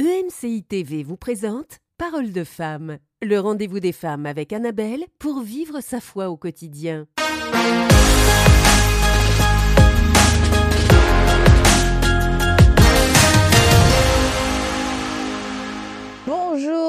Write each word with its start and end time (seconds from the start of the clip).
EMCI 0.00 0.62
TV 0.62 1.02
vous 1.02 1.18
présente 1.18 1.76
Parole 1.98 2.32
de 2.32 2.42
femme, 2.42 2.96
le 3.20 3.38
rendez-vous 3.38 3.80
des 3.80 3.92
femmes 3.92 4.24
avec 4.24 4.50
Annabelle 4.50 5.04
pour 5.18 5.42
vivre 5.42 5.82
sa 5.82 6.00
foi 6.00 6.30
au 6.30 6.38
quotidien. 6.38 7.06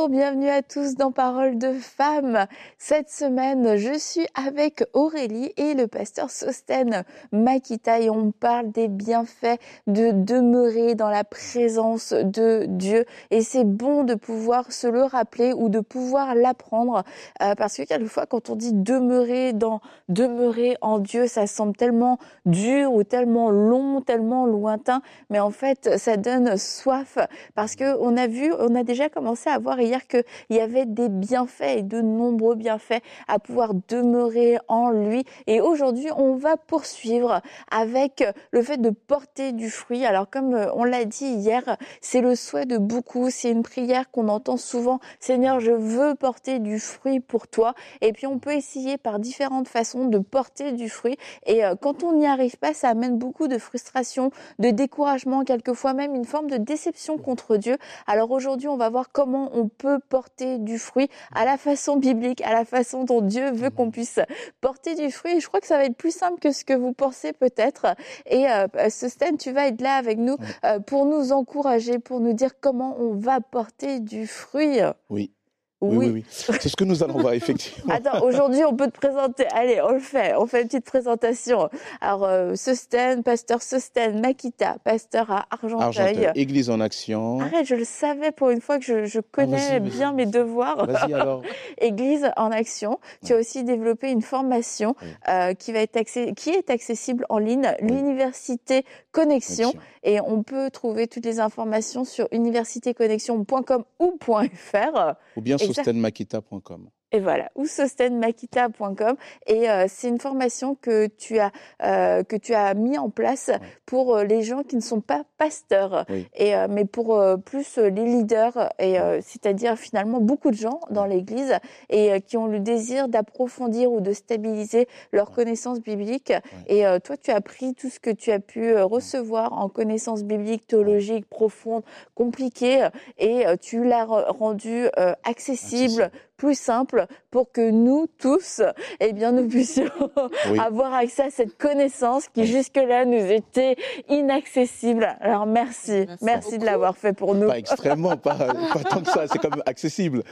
Bienvenue 0.10 0.50
à 0.50 0.64
tous 0.64 0.96
dans 0.96 1.12
Parole 1.12 1.60
de 1.60 1.74
Femmes. 1.74 2.48
Cette 2.80 3.10
semaine, 3.10 3.76
je 3.76 4.00
suis 4.00 4.26
avec 4.34 4.84
Aurélie 4.94 5.54
et 5.58 5.76
le 5.76 5.86
pasteur 5.86 6.32
Sosten 6.32 7.04
Makita 7.32 8.00
et 8.00 8.10
on 8.10 8.32
parle 8.32 8.72
des 8.72 8.88
bienfaits 8.88 9.60
de 9.86 10.12
demeurer 10.12 10.96
dans 10.96 11.10
la 11.10 11.24
présence 11.24 12.14
de 12.14 12.66
Dieu. 12.68 13.06
Et 13.30 13.42
c'est 13.42 13.64
bon 13.64 14.04
de 14.04 14.16
pouvoir 14.16 14.72
se 14.72 14.88
le 14.88 15.04
rappeler 15.04 15.54
ou 15.54 15.70
de 15.70 15.82
pouvoir 15.82 16.34
l'apprendre 16.34 17.04
euh, 17.44 17.54
parce 17.54 17.78
que 17.78 17.84
quelquefois, 17.84 18.26
quand 18.26 18.50
on 18.50 18.56
dit 18.56 18.74
demeurer 18.74 19.54
dans, 19.54 19.82
demeurer 20.10 20.78
en 20.82 20.98
Dieu, 20.98 21.28
ça 21.28 21.46
semble 21.46 21.76
tellement 21.76 22.18
dur 22.46 22.92
ou 22.92 23.04
tellement 23.04 23.52
long, 23.52 24.02
tellement 24.02 24.48
lointain. 24.48 25.04
Mais 25.30 25.40
en 25.40 25.52
fait, 25.52 26.00
ça 26.00 26.18
donne 26.18 26.58
soif 26.58 27.20
parce 27.54 27.76
que 27.76 27.98
on 28.00 28.18
a 28.18 28.26
vu, 28.26 28.52
on 28.58 28.74
a 28.74 28.84
déjà 28.84 29.08
commencé 29.08 29.50
à 29.50 29.60
voir 29.60 29.80
hier 29.80 29.91
qu'il 30.00 30.24
y 30.50 30.60
avait 30.60 30.86
des 30.86 31.10
bienfaits 31.10 31.78
et 31.78 31.84
de 31.84 32.02
nombreux 32.02 32.56
bienfaits 32.56 33.02
à 33.28 33.40
pouvoir 33.40 33.74
demeurer 33.88 34.58
en 34.68 34.90
lui. 34.90 35.26
Et 35.48 35.62
aujourd'hui, 35.62 36.08
on 36.16 36.36
va 36.36 36.58
poursuivre 36.58 37.42
avec 37.70 38.24
le 38.52 38.62
fait 38.62 38.78
de 38.78 38.90
porter 38.90 39.52
du 39.52 39.70
fruit. 39.70 40.06
Alors 40.06 40.30
comme 40.30 40.54
euh, 40.54 40.72
on 40.74 40.84
l'a 40.84 41.06
dit 41.06 41.26
hier, 41.26 41.78
c'est 42.02 42.22
le 42.22 42.36
souhait 42.36 42.66
de 42.66 42.78
beaucoup, 42.78 43.30
c'est 43.30 43.52
une 43.52 43.64
prière 43.64 44.10
qu'on 44.12 44.28
entend 44.28 44.58
souvent. 44.58 45.00
Seigneur, 45.20 45.60
je 45.60 45.72
veux 45.72 46.16
porter 46.16 46.60
du 46.60 46.80
fruit 46.80 47.20
pour 47.20 47.48
toi. 47.48 47.74
Et 48.02 48.14
puis 48.14 48.28
on 48.28 48.40
peut 48.40 48.54
essayer 48.54 48.98
par 48.98 49.20
différentes 49.20 49.68
façons 49.68 50.06
de 50.06 50.20
porter 50.20 50.72
du 50.72 50.90
fruit. 50.90 51.18
Et 51.46 51.64
euh, 51.66 51.76
quand 51.80 52.04
on 52.04 52.14
n'y 52.14 52.28
arrive 52.28 52.58
pas, 52.58 52.74
ça 52.74 52.90
amène 52.90 53.18
beaucoup 53.18 53.48
de 53.48 53.58
frustration, 53.58 54.32
de 54.60 54.70
découragement, 54.70 55.44
quelquefois 55.44 55.94
même 55.94 56.16
une 56.16 56.26
forme 56.26 56.50
de 56.50 56.58
déception 56.58 57.18
contre 57.18 57.58
Dieu. 57.58 57.78
Alors 58.08 58.32
aujourd'hui, 58.32 58.68
on 58.68 58.78
va 58.78 58.90
voir 58.90 59.12
comment 59.12 59.50
on 59.54 59.68
peut 59.82 60.00
porter 60.00 60.60
du 60.60 60.78
fruit 60.78 61.10
à 61.34 61.44
la 61.44 61.58
façon 61.58 61.98
biblique, 61.98 62.42
à 62.42 62.54
la 62.54 62.66
façon 62.66 63.04
dont 63.04 63.22
Dieu 63.22 63.52
veut 63.52 63.72
qu'on 63.72 63.90
puisse 63.90 64.20
porter 64.62 64.94
du 64.94 65.12
fruit. 65.12 65.38
Et 65.38 65.40
je 65.40 65.48
crois 65.48 65.60
que 65.60 65.68
ça 65.68 65.78
va 65.78 65.86
être 65.86 65.98
plus 65.98 66.16
simple 66.16 66.40
que 66.40 66.52
ce 66.52 66.64
que 66.64 66.74
vous 66.74 66.94
pensez 66.94 67.34
peut-être. 67.34 67.96
Et 68.28 68.48
euh, 68.48 68.68
ce 68.90 69.10
stand, 69.10 69.40
tu 69.40 69.52
vas 69.52 69.68
être 69.68 69.82
là 69.82 69.96
avec 69.96 70.20
nous 70.20 70.38
euh, 70.66 70.80
pour 70.80 71.06
nous 71.06 71.32
encourager, 71.32 71.98
pour 71.98 72.20
nous 72.20 72.34
dire 72.34 72.60
comment 72.60 72.96
on 73.00 73.16
va 73.16 73.42
porter 73.42 74.00
du 74.00 74.28
fruit. 74.28 74.80
Oui. 75.10 75.34
Oui, 75.82 75.98
oui, 75.98 76.10
oui. 76.10 76.26
C'est 76.30 76.70
ce 76.70 76.76
que 76.76 76.84
nous 76.84 77.04
allons 77.04 77.18
voir, 77.18 77.34
effectivement. 77.34 77.94
Attends, 77.96 78.24
aujourd'hui, 78.24 78.64
on 78.64 78.76
peut 78.76 78.90
te 78.90 78.98
présenter. 78.98 79.46
Allez, 79.52 79.82
on 79.82 79.92
le 79.94 80.00
fait. 80.00 80.36
On 80.38 80.46
fait 80.46 80.62
une 80.62 80.68
petite 80.68 80.86
présentation. 80.86 81.70
Alors, 82.02 82.24
euh, 82.24 82.56
Sosten, 82.56 83.24
pasteur 83.24 83.62
Sosten 83.64 84.22
Makita, 84.22 84.78
pasteur 84.84 85.32
à 85.32 85.46
Argenteuil. 85.50 85.86
Argenteuil, 85.86 86.32
Église 86.36 86.70
en 86.70 86.80
action. 86.80 87.40
Arrête, 87.40 87.66
je 87.66 87.76
le 87.76 87.86
savais 87.86 88.32
pour 88.32 88.52
une 88.52 88.62
fois 88.62 88.78
que 88.78 88.86
je, 88.86 89.06
je 89.06 89.20
connais 89.20 89.58
Ah, 89.72 89.80
vas-y, 89.80 89.90
bien 89.90 90.14
mes 90.14 90.26
devoirs. 90.28 90.86
Vas-y 90.86 91.14
alors. 91.14 91.42
Église 91.80 92.30
en 92.38 92.52
action. 92.52 93.00
Tu 93.26 93.34
as 93.34 93.38
aussi 93.38 93.64
développé 93.64 94.12
une 94.12 94.22
formation 94.22 94.96
euh, 95.30 95.54
qui 95.54 95.72
va 95.72 95.80
être 95.80 95.92
qui 96.36 96.50
est 96.50 96.70
accessible 96.70 97.26
en 97.30 97.38
ligne, 97.38 97.68
l'université 97.82 98.86
Connexion. 99.12 99.72
Connexion. 99.72 99.74
Et 100.04 100.20
on 100.22 100.42
peut 100.42 100.72
trouver 100.72 101.08
toutes 101.08 101.26
les 101.26 101.40
informations 101.40 102.06
sur 102.06 102.28
universitéconnexion.com 102.32 103.84
ou 104.00 104.18
.fr. 104.20 105.14
Ou 105.36 105.42
bien 105.42 105.58
Exact. 105.58 105.71
sostenmakita.com. 105.74 107.01
Et 107.14 107.20
voilà, 107.20 107.52
ou 107.56 107.66
sostenmakita.com. 107.66 109.16
Et 109.48 109.70
euh, 109.70 109.86
c'est 109.90 110.08
une 110.08 110.20
formation 110.20 110.76
que 110.76 111.08
tu 111.08 111.40
as 111.40 111.52
euh, 111.84 112.24
que 112.24 112.36
tu 112.36 112.54
as 112.54 112.74
mis 112.74 112.98
en 112.98 113.10
place 113.10 113.52
pour 113.86 114.16
euh, 114.16 114.24
les 114.24 114.42
gens 114.44 114.64
qui 114.64 114.76
ne 114.76 114.82
sont 114.82 115.02
pas 115.02 115.24
pasteurs, 115.38 116.06
Oui. 116.10 116.28
et 116.36 116.56
euh, 116.56 116.68
mais 116.70 116.86
pour 116.86 117.18
euh, 117.18 117.38
plus 117.38 117.78
les 117.78 117.90
leaders, 118.06 118.70
et 118.80 119.00
euh, 119.00 119.20
c'est-à-dire 119.22 119.76
finalement 119.78 120.20
beaucoup 120.22 120.52
de 120.52 120.56
gens 120.56 120.80
dans 120.90 121.06
l'Église 121.06 121.56
et 121.90 122.22
qui 122.22 122.38
ont 122.38 122.48
le 122.48 122.60
désir 122.60 123.08
d'approfondir 123.08 123.92
ou 123.92 124.00
de 124.02 124.14
stabiliser 124.14 124.88
leur 125.12 125.32
connaissance 125.32 125.80
biblique. 125.82 126.32
Et 126.68 126.86
euh, 126.86 127.00
toi, 127.00 127.18
tu 127.18 127.32
as 127.32 127.42
pris 127.42 127.74
tout 127.74 127.90
ce 127.90 128.00
que 128.00 128.10
tu 128.12 128.32
as 128.32 128.40
pu 128.40 128.76
recevoir 128.76 129.54
en 129.54 129.68
connaissances 129.70 130.24
bibliques, 130.24 130.68
théologiques, 130.68 131.28
profondes, 131.30 131.84
compliquées, 132.16 132.88
et 133.18 133.44
tu 133.62 133.84
l'as 133.84 134.06
re- 134.06 134.30
rendu 134.32 134.86
euh, 134.98 135.14
accessible, 135.24 135.42
Accessible. 135.62 136.12
Plus 136.42 136.58
simple, 136.58 137.06
pour 137.30 137.52
que 137.52 137.70
nous 137.70 138.08
tous, 138.18 138.62
eh 139.00 139.14
bien, 139.14 139.32
nous 139.32 139.48
puissions 139.48 139.86
Oui. 140.52 140.58
avoir 140.58 140.92
accès 140.92 141.22
à 141.26 141.30
cette 141.30 141.56
connaissance 141.56 142.28
qui 142.30 142.48
jusque-là 142.48 143.06
nous 143.06 143.26
était 143.32 143.76
inaccessible. 144.10 145.08
Alors 145.20 145.46
merci, 145.46 146.08
merci, 146.22 146.58
de 146.58 146.66
l'avoir 146.66 146.98
fait 146.98 147.14
pour 147.14 147.36
nous. 147.36 147.48
Pas 147.48 147.60
extrêmement, 147.60 148.18
pas, 148.18 148.34
pas 148.74 148.80
tant 148.90 149.02
que 149.02 149.12
ça, 149.12 149.28
c'est 149.28 149.38
quand 149.40 149.52
même 149.52 149.64
accessible. 149.68 150.24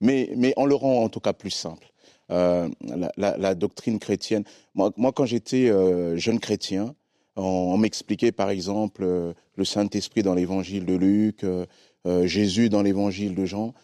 Mais, 0.00 0.30
mais 0.36 0.54
on 0.56 0.64
le 0.64 0.74
rend 0.74 1.04
en 1.04 1.08
tout 1.10 1.20
cas 1.20 1.34
plus 1.34 1.50
simple. 1.50 1.86
Euh, 2.30 2.68
la, 2.96 3.12
la- 3.18 3.36
la 3.36 3.54
doctrine 3.54 3.98
chrétienne. 3.98 4.44
Moi, 4.74 4.92
moi 4.96 5.12
quand 5.12 5.26
j'étais 5.26 5.68
euh, 5.68 6.16
jeune 6.16 6.40
chrétien, 6.40 6.94
on, 7.36 7.42
on 7.42 7.76
m'expliquait 7.76 8.32
par 8.32 8.48
exemple 8.50 9.02
euh, 9.04 9.34
le 9.56 9.64
Saint-Esprit 9.66 10.22
dans 10.22 10.34
l'évangile 10.34 10.86
de 10.86 10.94
Luc, 10.94 11.44
euh, 11.44 11.66
euh, 12.06 12.26
Jésus 12.26 12.68
dans 12.70 12.82
l'évangile 12.82 13.34
de 13.34 13.44
Jean. 13.44 13.74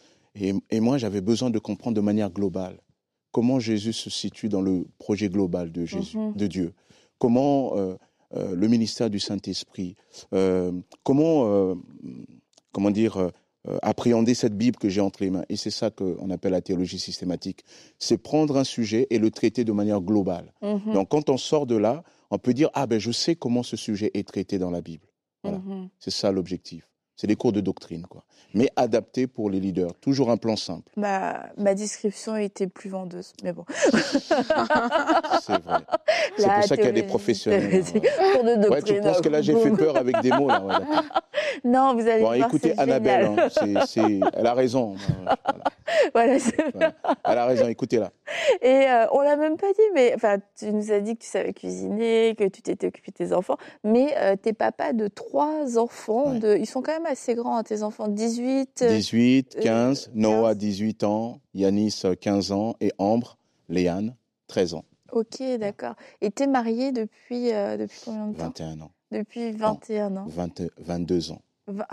Et, 0.40 0.52
et 0.70 0.80
moi, 0.80 0.98
j'avais 0.98 1.20
besoin 1.20 1.50
de 1.50 1.58
comprendre 1.58 1.96
de 1.96 2.00
manière 2.00 2.30
globale 2.30 2.78
comment 3.32 3.58
Jésus 3.58 3.92
se 3.92 4.08
situe 4.10 4.48
dans 4.48 4.62
le 4.62 4.86
projet 4.98 5.28
global 5.28 5.70
de 5.72 5.84
Jésus, 5.84 6.16
Mhm. 6.16 6.34
de 6.36 6.46
Dieu. 6.46 6.72
Comment 7.18 7.76
euh, 7.76 7.94
euh, 8.34 8.54
le 8.54 8.68
ministère 8.68 9.10
du 9.10 9.18
Saint-Esprit, 9.20 9.94
euh, 10.32 10.72
comment, 11.02 11.74
comment 12.72 12.90
dire, 12.90 13.30
appréhender 13.82 14.34
cette 14.34 14.56
Bible 14.56 14.76
que 14.78 14.88
j'ai 14.88 15.00
entre 15.00 15.22
les 15.24 15.30
mains. 15.30 15.44
Et 15.48 15.56
c'est 15.56 15.70
ça 15.72 15.90
qu'on 15.90 16.30
appelle 16.30 16.52
la 16.52 16.60
théologie 16.60 16.98
systématique. 17.00 17.64
C'est 17.98 18.16
prendre 18.16 18.56
un 18.56 18.64
sujet 18.64 19.06
et 19.10 19.18
le 19.18 19.30
traiter 19.30 19.64
de 19.64 19.72
manière 19.72 20.00
globale. 20.00 20.52
Mhm, 20.62 20.92
Donc 20.94 21.08
quand 21.10 21.28
on 21.30 21.36
sort 21.36 21.66
de 21.66 21.76
là, 21.76 22.04
on 22.30 22.38
peut 22.38 22.54
dire, 22.54 22.70
ah 22.74 22.86
ben 22.86 22.98
je 23.00 23.10
sais 23.10 23.34
comment 23.36 23.62
ce 23.64 23.76
sujet 23.76 24.10
est 24.14 24.26
traité 24.26 24.58
dans 24.58 24.70
la 24.70 24.80
Bible. 24.82 25.06
Voilà. 25.42 25.58
mhm. 25.58 25.88
C'est 25.98 26.10
ça 26.12 26.30
l'objectif. 26.32 26.88
C'est 27.16 27.26
des 27.26 27.36
cours 27.36 27.52
de 27.52 27.60
doctrine, 27.60 28.02
quoi. 28.08 28.22
Mais 28.52 28.70
adaptés 28.76 29.26
pour 29.26 29.48
les 29.50 29.58
leaders. 29.58 29.94
Toujours 30.00 30.30
un 30.30 30.36
plan 30.36 30.54
simple. 30.56 30.90
Ma, 30.96 31.46
ma 31.56 31.74
description 31.74 32.36
était 32.36 32.66
plus 32.66 32.90
vendeuse, 32.90 33.32
mais 33.42 33.52
bon. 33.52 33.64
C'est 33.70 35.62
vrai. 35.62 35.78
C'est 36.36 36.44
pour 36.48 36.64
ça 36.64 36.76
qu'il 36.76 36.84
y 36.84 36.88
a 36.88 36.92
des 36.92 37.02
professionnels. 37.02 37.84
systématique. 37.84 38.10
Cours 38.34 38.44
de 38.44 38.48
Ouais, 38.48 38.82
tu 38.82 38.92
doctrine. 38.92 39.00
penses 39.02 39.20
que 39.20 39.28
là 39.28 39.42
j'ai 39.42 39.54
fait 39.56 39.70
peur 39.70 39.96
avec 39.96 40.20
des 40.20 40.30
mots 40.30 40.48
là. 40.48 40.62
ouais. 40.64 40.74
Non, 41.64 41.94
vous 41.94 42.00
allez 42.06 42.20
Bon, 42.20 42.34
voir, 42.34 42.48
écoutez 42.48 42.78
Annabelle, 42.78 43.26
hein, 43.38 43.48
c'est- 43.86 44.20
elle 44.34 44.46
a 44.46 44.52
raison. 44.54 44.94
Voilà, 45.24 45.36
voilà, 46.14 46.38
c'est 46.38 46.54
voilà. 46.72 46.94
Elle 47.24 47.38
a 47.38 47.46
raison, 47.46 47.68
écoutez-la. 47.68 48.10
Et 48.62 48.86
euh, 48.88 49.06
on 49.12 49.20
l'a 49.20 49.36
même 49.36 49.56
pas 49.56 49.72
dit, 49.72 49.80
mais 49.94 50.12
enfin, 50.14 50.38
tu 50.58 50.72
nous 50.72 50.92
as 50.92 51.00
dit 51.00 51.16
que 51.16 51.22
tu 51.22 51.28
savais 51.28 51.52
cuisiner, 51.52 52.34
que 52.36 52.48
tu 52.48 52.62
t'étais 52.62 52.86
occupé 52.88 53.10
de 53.12 53.16
tes 53.16 53.32
enfants, 53.32 53.56
mais 53.84 54.14
euh, 54.18 54.36
t'es 54.36 54.52
papa 54.52 54.92
de 54.92 55.08
trois 55.08 55.78
enfants. 55.78 56.32
Ouais. 56.32 56.38
De, 56.38 56.56
ils 56.56 56.66
sont 56.66 56.82
quand 56.82 56.92
même 56.92 57.06
assez 57.06 57.34
grands, 57.34 57.56
hein, 57.58 57.62
tes 57.62 57.82
enfants, 57.82 58.08
18. 58.08 58.82
euh, 58.82 58.88
18, 58.88 59.56
euh, 59.58 59.62
15, 59.62 60.10
Noah 60.14 60.50
15. 60.50 60.56
18 60.58 61.04
ans, 61.04 61.40
Yanis 61.54 62.02
euh, 62.04 62.14
15 62.14 62.52
ans 62.52 62.74
et 62.80 62.92
Ambre, 62.98 63.36
Léane 63.68 64.14
13 64.48 64.74
ans, 64.74 64.84
Ok, 65.12 65.42
d'accord. 65.58 65.94
Et 66.20 66.30
t'es 66.30 66.46
marié 66.46 66.92
depuis, 66.92 67.52
euh, 67.52 67.76
depuis 67.76 68.00
combien 68.04 68.26
de 68.28 68.36
temps? 68.36 68.44
21 68.44 68.80
ans, 68.80 68.90
Depuis 69.12 69.52
21 69.52 70.16
ans. 70.16 70.26
20 70.28 70.62
22 70.78 71.30
ans. 71.32 71.40
Va- 71.68 71.88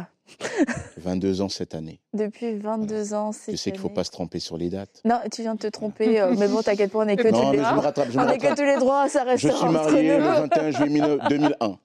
22 0.97 1.41
ans 1.41 1.49
cette 1.49 1.73
année. 1.73 1.99
Depuis 2.13 2.55
22 2.59 3.13
ans, 3.15 3.31
c'est 3.31 3.53
Je 3.53 3.57
sais 3.57 3.71
qu'il 3.71 3.79
ne 3.79 3.81
faut 3.87 3.89
pas 3.89 4.03
se 4.03 4.11
tromper 4.11 4.39
sur 4.39 4.55
les 4.57 4.69
dates. 4.69 5.01
Non, 5.03 5.19
tu 5.31 5.41
viens 5.41 5.55
de 5.55 5.59
te 5.59 5.67
tromper, 5.67 6.21
euh, 6.21 6.35
mais 6.37 6.47
bon, 6.47 6.61
t'inquiète 6.61 6.91
pas, 6.91 6.99
on 6.99 7.07
est 7.07 7.15
que 7.15 7.27
Non, 7.27 7.41
tous 7.47 7.51
les 7.53 7.57
je 7.57 7.63
me 7.63 7.79
rattrape, 7.79 8.07
je 8.11 8.19
me 8.19 8.23
On 8.23 8.27
est 8.29 8.37
que 8.37 8.47
rattrape. 8.47 8.57
tous 8.57 8.63
les 8.71 8.77
droits, 8.77 9.09
ça 9.09 9.23
Je 9.23 9.29
restera 9.47 9.57
suis 9.57 9.69
marié 9.69 10.17
le 10.19 10.23
21 10.23 10.71
juillet 10.71 11.17
2001. 11.29 11.79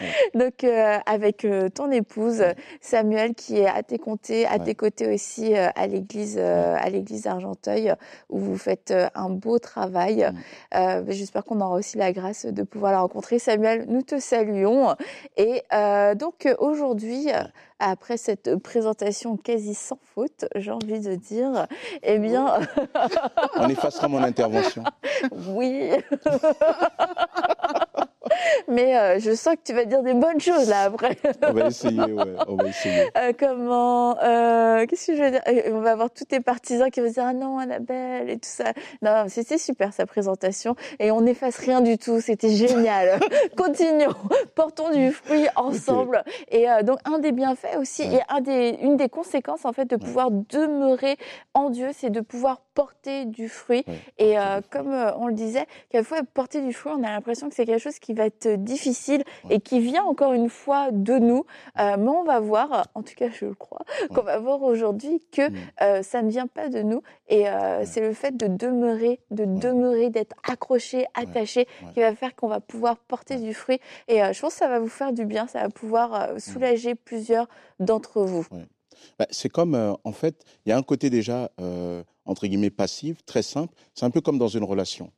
Donc 0.34 0.64
euh, 0.64 0.98
avec 1.06 1.44
euh, 1.44 1.68
ton 1.68 1.90
épouse 1.90 2.44
Samuel 2.80 3.34
qui 3.34 3.58
est 3.58 3.66
à 3.66 3.82
tes 3.82 3.98
côtés, 3.98 4.46
à 4.46 4.54
Ouais. 4.54 4.60
tes 4.60 4.74
côtés 4.74 5.12
aussi 5.12 5.54
euh, 5.56 5.68
à 5.74 5.86
l'église 5.86 6.38
à 6.38 6.88
l'église 6.88 7.26
Argenteuil 7.26 7.92
où 8.30 8.38
vous 8.38 8.56
faites 8.56 8.94
un 9.14 9.30
beau 9.30 9.58
travail. 9.58 10.30
Mm. 10.72 11.04
J'espère 11.10 11.44
qu'on 11.44 11.60
aura 11.60 11.76
aussi 11.76 11.98
la 11.98 12.12
grâce 12.12 12.46
de 12.46 12.62
pouvoir 12.62 12.92
la 12.92 13.00
rencontrer. 13.00 13.38
Samuel, 13.38 13.86
nous 13.88 14.02
te 14.02 14.18
saluons 14.20 14.94
et 15.36 15.62
donc 16.16 16.48
aujourd'hui 16.58 17.28
après 17.80 18.16
cette 18.16 18.56
présentation 18.56 19.36
quasi 19.36 19.74
sans 19.74 19.98
faute, 20.14 20.46
j'ai 20.54 20.70
envie 20.70 21.00
de 21.00 21.14
dire, 21.16 21.66
eh 22.02 22.18
bien 22.18 22.60
On 23.56 23.68
effacera 23.68 24.08
mon 24.08 24.22
intervention. 24.22 24.84
oui. 25.48 25.90
Mais 28.68 28.96
euh, 28.96 29.18
je 29.18 29.32
sens 29.34 29.54
que 29.56 29.60
tu 29.64 29.72
vas 29.72 29.84
dire 29.84 30.02
des 30.02 30.14
bonnes 30.14 30.40
choses 30.40 30.68
là 30.68 30.84
après. 30.84 31.16
on 31.42 31.52
va 31.52 31.66
essayer, 31.66 32.00
ouais, 32.00 32.24
on 32.48 32.56
va 32.56 32.68
essayer. 32.68 33.04
Euh, 33.16 33.32
comment 33.38 34.16
euh, 34.22 34.86
Qu'est-ce 34.86 35.08
que 35.08 35.16
je 35.16 35.22
veux 35.22 35.30
dire? 35.30 35.42
On 35.72 35.80
va 35.80 35.92
avoir 35.92 36.10
tous 36.10 36.24
tes 36.24 36.40
partisans 36.40 36.90
qui 36.90 37.00
vont 37.00 37.10
dire 37.10 37.24
ah 37.26 37.32
non 37.32 37.58
Annabelle 37.58 38.28
et 38.30 38.34
tout 38.36 38.48
ça. 38.48 38.72
Non, 39.02 39.24
c'était 39.28 39.58
super 39.58 39.92
sa 39.92 40.06
présentation 40.06 40.74
et 40.98 41.10
on 41.10 41.20
n'efface 41.20 41.58
rien 41.58 41.80
du 41.80 41.96
tout. 41.98 42.20
C'était 42.20 42.50
génial. 42.50 43.20
Continuons, 43.56 44.14
portons 44.54 44.90
du 44.90 45.12
fruit 45.12 45.46
ensemble. 45.56 46.24
Et 46.50 46.66
donc 46.82 46.98
un 47.04 47.18
des 47.18 47.32
bienfaits 47.32 47.76
aussi 47.78 48.04
Ouais. 48.04 48.16
et 48.16 48.20
un 48.28 48.40
des, 48.40 48.78
une 48.82 48.96
des 48.96 49.08
conséquences 49.08 49.64
en 49.64 49.72
fait 49.72 49.86
de 49.86 49.96
pouvoir 49.96 50.30
demeurer 50.30 51.16
en 51.54 51.70
Dieu, 51.70 51.90
c'est 51.92 52.10
de 52.10 52.20
pouvoir 52.20 52.60
porter 52.74 53.24
du 53.24 53.48
fruit. 53.48 53.84
Et 54.18 54.38
euh, 54.38 54.60
comme 54.70 54.92
euh, 54.92 55.14
on 55.16 55.26
le 55.28 55.34
disait, 55.34 55.66
quelquefois 55.90 56.20
porter 56.34 56.60
du 56.60 56.72
fruit, 56.72 56.92
on 56.96 57.02
a 57.04 57.10
l'impression 57.10 57.48
que 57.48 57.54
c'est 57.54 57.66
quelque 57.66 57.80
chose 57.82 57.98
qui 57.98 58.14
va 58.14 58.26
être 58.26 58.48
difficile 58.56 59.22
Ouais. 59.44 59.56
et 59.56 59.60
qui 59.60 59.80
vient 59.80 60.04
encore 60.04 60.32
une 60.32 60.48
fois 60.48 60.90
de 60.90 61.18
nous. 61.18 61.44
Euh, 61.78 61.96
mais 61.98 62.08
on 62.08 62.24
va 62.24 62.40
voir, 62.40 62.86
en 62.94 63.02
tout 63.02 63.14
cas 63.16 63.28
je 63.30 63.44
le 63.46 63.54
crois, 63.54 63.82
qu'on 64.14 64.22
va 64.22 64.38
voir 64.38 64.62
aujourd'hui 64.62 65.22
que 65.32 65.42
euh, 65.82 66.02
ça 66.02 66.22
ne 66.22 66.30
vient 66.30 66.46
pas 66.46 66.68
de 66.68 66.82
nous. 66.82 67.02
Et 67.28 67.48
euh, 67.48 67.84
c'est 67.84 68.00
le 68.00 68.12
fait 68.12 68.36
de 68.36 68.46
demeurer, 68.46 69.20
de 69.30 69.44
demeurer, 69.44 70.10
d'être 70.10 70.36
accroché, 70.48 71.06
attaché, 71.14 71.66
qui 71.94 72.00
va 72.00 72.14
faire 72.14 72.34
qu'on 72.34 72.48
va 72.48 72.60
pouvoir 72.60 72.96
porter 72.96 73.36
du 73.36 73.54
fruit. 73.54 73.80
Et 74.08 74.22
euh, 74.22 74.32
je 74.32 74.40
pense 74.40 74.54
que 74.54 74.58
ça 74.58 74.68
va 74.68 74.78
vous 74.78 74.88
faire 74.88 75.12
du 75.12 75.24
bien, 75.24 75.46
ça 75.46 75.60
va 75.62 75.68
pouvoir 75.68 76.14
euh, 76.14 76.38
soulager 76.38 76.94
plusieurs 76.94 77.48
d'entre 77.80 78.22
vous. 78.22 78.46
Bah, 79.18 79.26
c'est 79.30 79.48
comme, 79.48 79.74
euh, 79.74 79.92
en 80.04 80.12
fait, 80.12 80.44
il 80.64 80.70
y 80.70 80.72
a 80.72 80.76
un 80.76 80.82
côté 80.82 81.10
déjà, 81.10 81.50
euh, 81.60 82.02
entre 82.24 82.46
guillemets, 82.46 82.70
passif, 82.70 83.24
très 83.26 83.42
simple. 83.42 83.74
C'est 83.94 84.04
un 84.04 84.10
peu 84.10 84.20
comme 84.20 84.38
dans 84.38 84.48
une 84.48 84.64
relation. 84.64 85.12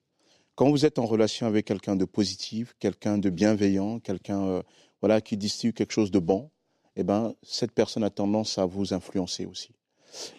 Quand 0.55 0.71
vous 0.71 0.87
êtes 0.87 0.99
en 0.99 1.07
relation 1.07 1.47
avec 1.47 1.67
quelqu'un 1.67 1.97
de 1.97 2.05
positif, 2.05 2.75
quelqu'un 2.79 3.19
de 3.19 3.31
bienveillant, 3.31 4.01
quelqu'un 4.01 4.43
euh, 4.47 4.63
voilà, 5.01 5.21
qui 5.21 5.37
distille 5.37 5.73
quelque 5.73 5.93
chose 5.93 6.11
de 6.11 6.19
bon, 6.19 6.51
eh 6.97 7.03
ben, 7.03 7.35
cette 7.43 7.73
personne 7.73 8.05
a 8.05 8.11
tendance 8.11 8.59
à 8.59 8.65
vous 8.65 8.95
influencer 8.95 9.45
aussi. 9.45 9.71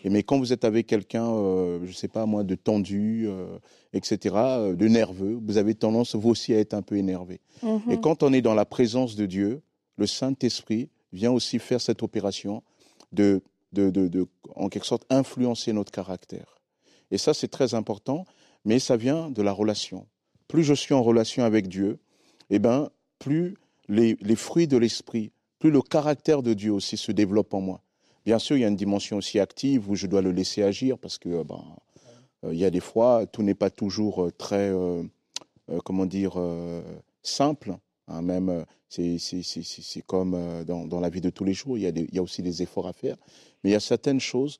Et 0.04 0.10
mais 0.10 0.24
quand 0.24 0.40
vous 0.40 0.54
êtes 0.54 0.66
avec 0.66 0.88
quelqu'un, 0.88 1.28
euh, 1.28 1.80
je 1.86 1.92
sais 1.92 2.08
pas 2.08 2.26
moi, 2.26 2.44
de 2.44 2.56
tendu, 2.56 3.26
euh, 3.28 3.58
etc., 3.94 4.36
euh, 4.36 4.76
de 4.76 4.88
nerveux, 4.88 5.40
vous 5.42 5.58
avez 5.58 5.76
tendance 5.76 6.16
vous 6.16 6.30
aussi 6.30 6.54
à 6.54 6.60
être 6.60 6.74
un 6.74 6.82
peu 6.82 6.96
énervé. 6.96 7.40
Mhm. 7.64 7.92
Et 7.92 8.00
quand 8.00 8.24
on 8.24 8.34
est 8.34 8.42
dans 8.42 8.56
la 8.56 8.66
présence 8.66 9.16
de 9.16 9.26
Dieu, 9.26 9.62
le 9.98 10.08
Saint-Esprit 10.08 10.90
vient 11.14 11.32
aussi 11.32 11.60
faire 11.60 11.82
cette 11.82 12.04
opération 12.04 12.64
de, 13.12 13.42
de, 13.74 13.90
de, 13.90 14.08
de, 14.08 14.28
en 14.56 14.70
quelque 14.70 14.86
sorte, 14.86 15.06
influencer 15.10 15.74
notre 15.74 15.92
caractère. 15.92 16.57
Et 17.12 17.18
ça, 17.18 17.34
c'est 17.34 17.48
très 17.48 17.74
important, 17.74 18.26
mais 18.66 18.80
ça 18.80 18.98
vient 18.98 19.30
de 19.30 19.42
la 19.42 19.52
relation. 19.52 20.08
Plus 20.48 20.64
je 20.64 20.74
suis 20.74 20.94
en 20.94 21.04
relation 21.04 21.44
avec 21.44 21.68
Dieu, 21.68 22.00
eh 22.50 22.60
ben, 22.60 22.90
plus 23.20 23.56
les, 23.90 24.18
fruits 24.36 24.68
de 24.68 24.78
l'Esprit, 24.78 25.32
plus 25.60 25.72
le 25.72 25.82
caractère 25.82 26.44
de 26.44 26.54
Dieu 26.54 26.72
aussi 26.72 26.98
se 26.98 27.12
développe 27.12 27.54
en 27.54 27.62
moi. 27.62 27.82
Bien 28.26 28.40
sûr, 28.40 28.58
il 28.58 28.62
y 28.62 28.66
a 28.66 28.68
une 28.68 28.76
dimension 28.76 29.18
aussi 29.18 29.40
active 29.40 29.90
où 29.90 29.96
je 29.96 30.08
dois 30.08 30.22
le 30.22 30.32
laisser 30.32 30.64
agir 30.64 30.98
parce 30.98 31.18
que, 31.18 31.30
euh, 31.30 31.44
ben, 31.44 31.64
euh, 32.44 32.54
il 32.54 32.60
y 32.60 32.66
a 32.66 32.70
des 32.70 32.82
fois, 32.82 33.26
tout 33.26 33.42
n'est 33.42 33.56
pas 33.56 33.70
toujours 33.70 34.26
euh, 34.26 34.32
très, 34.32 34.72
comment 35.84 36.06
dire, 36.06 36.34
simple. 37.24 37.78
hein, 38.08 38.22
même, 38.22 38.66
c'est 38.90 39.18
comme 40.06 40.64
dans, 40.66 40.86
dans 40.86 41.00
la 41.00 41.10
vie 41.10 41.22
de 41.22 41.30
tous 41.30 41.44
les 41.44 41.54
jours, 41.54 41.78
il 41.78 41.82
y, 41.82 41.88
a 41.88 41.90
il 41.90 42.14
y 42.14 42.20
a 42.20 42.22
aussi 42.22 42.42
des 42.42 42.62
efforts 42.62 42.88
à 42.88 42.94
faire. 42.94 43.16
Mais 43.64 43.72
il 43.72 43.74
y 43.74 43.78
a 43.78 43.82
certaines 43.82 44.20
choses, 44.20 44.60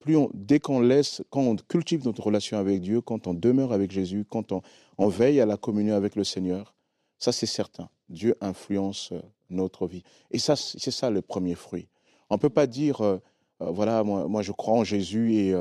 plus 0.00 0.16
on, 0.16 0.30
dès 0.34 0.60
qu'on 0.60 0.80
laisse, 0.80 1.22
quand 1.30 1.42
on 1.42 1.56
cultive 1.56 2.04
notre 2.04 2.22
relation 2.22 2.58
avec 2.58 2.80
Dieu, 2.80 3.00
quand 3.00 3.26
on 3.26 3.34
demeure 3.34 3.72
avec 3.72 3.90
Jésus, 3.90 4.24
quand 4.28 4.52
on, 4.52 4.62
on 4.98 5.08
veille 5.08 5.40
à 5.40 5.46
la 5.46 5.56
communion 5.56 5.94
avec 5.94 6.16
le 6.16 6.24
Seigneur, 6.24 6.74
ça 7.18 7.32
c'est 7.32 7.46
certain. 7.46 7.88
Dieu 8.08 8.36
influence 8.40 9.10
euh, 9.12 9.20
notre 9.50 9.86
vie. 9.86 10.02
Et 10.30 10.38
ça, 10.38 10.56
c'est 10.56 10.90
ça 10.90 11.10
le 11.10 11.22
premier 11.22 11.54
fruit. 11.54 11.88
On 12.30 12.34
ne 12.34 12.40
peut 12.40 12.50
pas 12.50 12.66
dire, 12.66 13.00
euh, 13.00 13.18
euh, 13.62 13.70
voilà, 13.70 14.02
moi, 14.04 14.28
moi 14.28 14.42
je 14.42 14.52
crois 14.52 14.74
en 14.74 14.84
Jésus 14.84 15.34
et, 15.34 15.54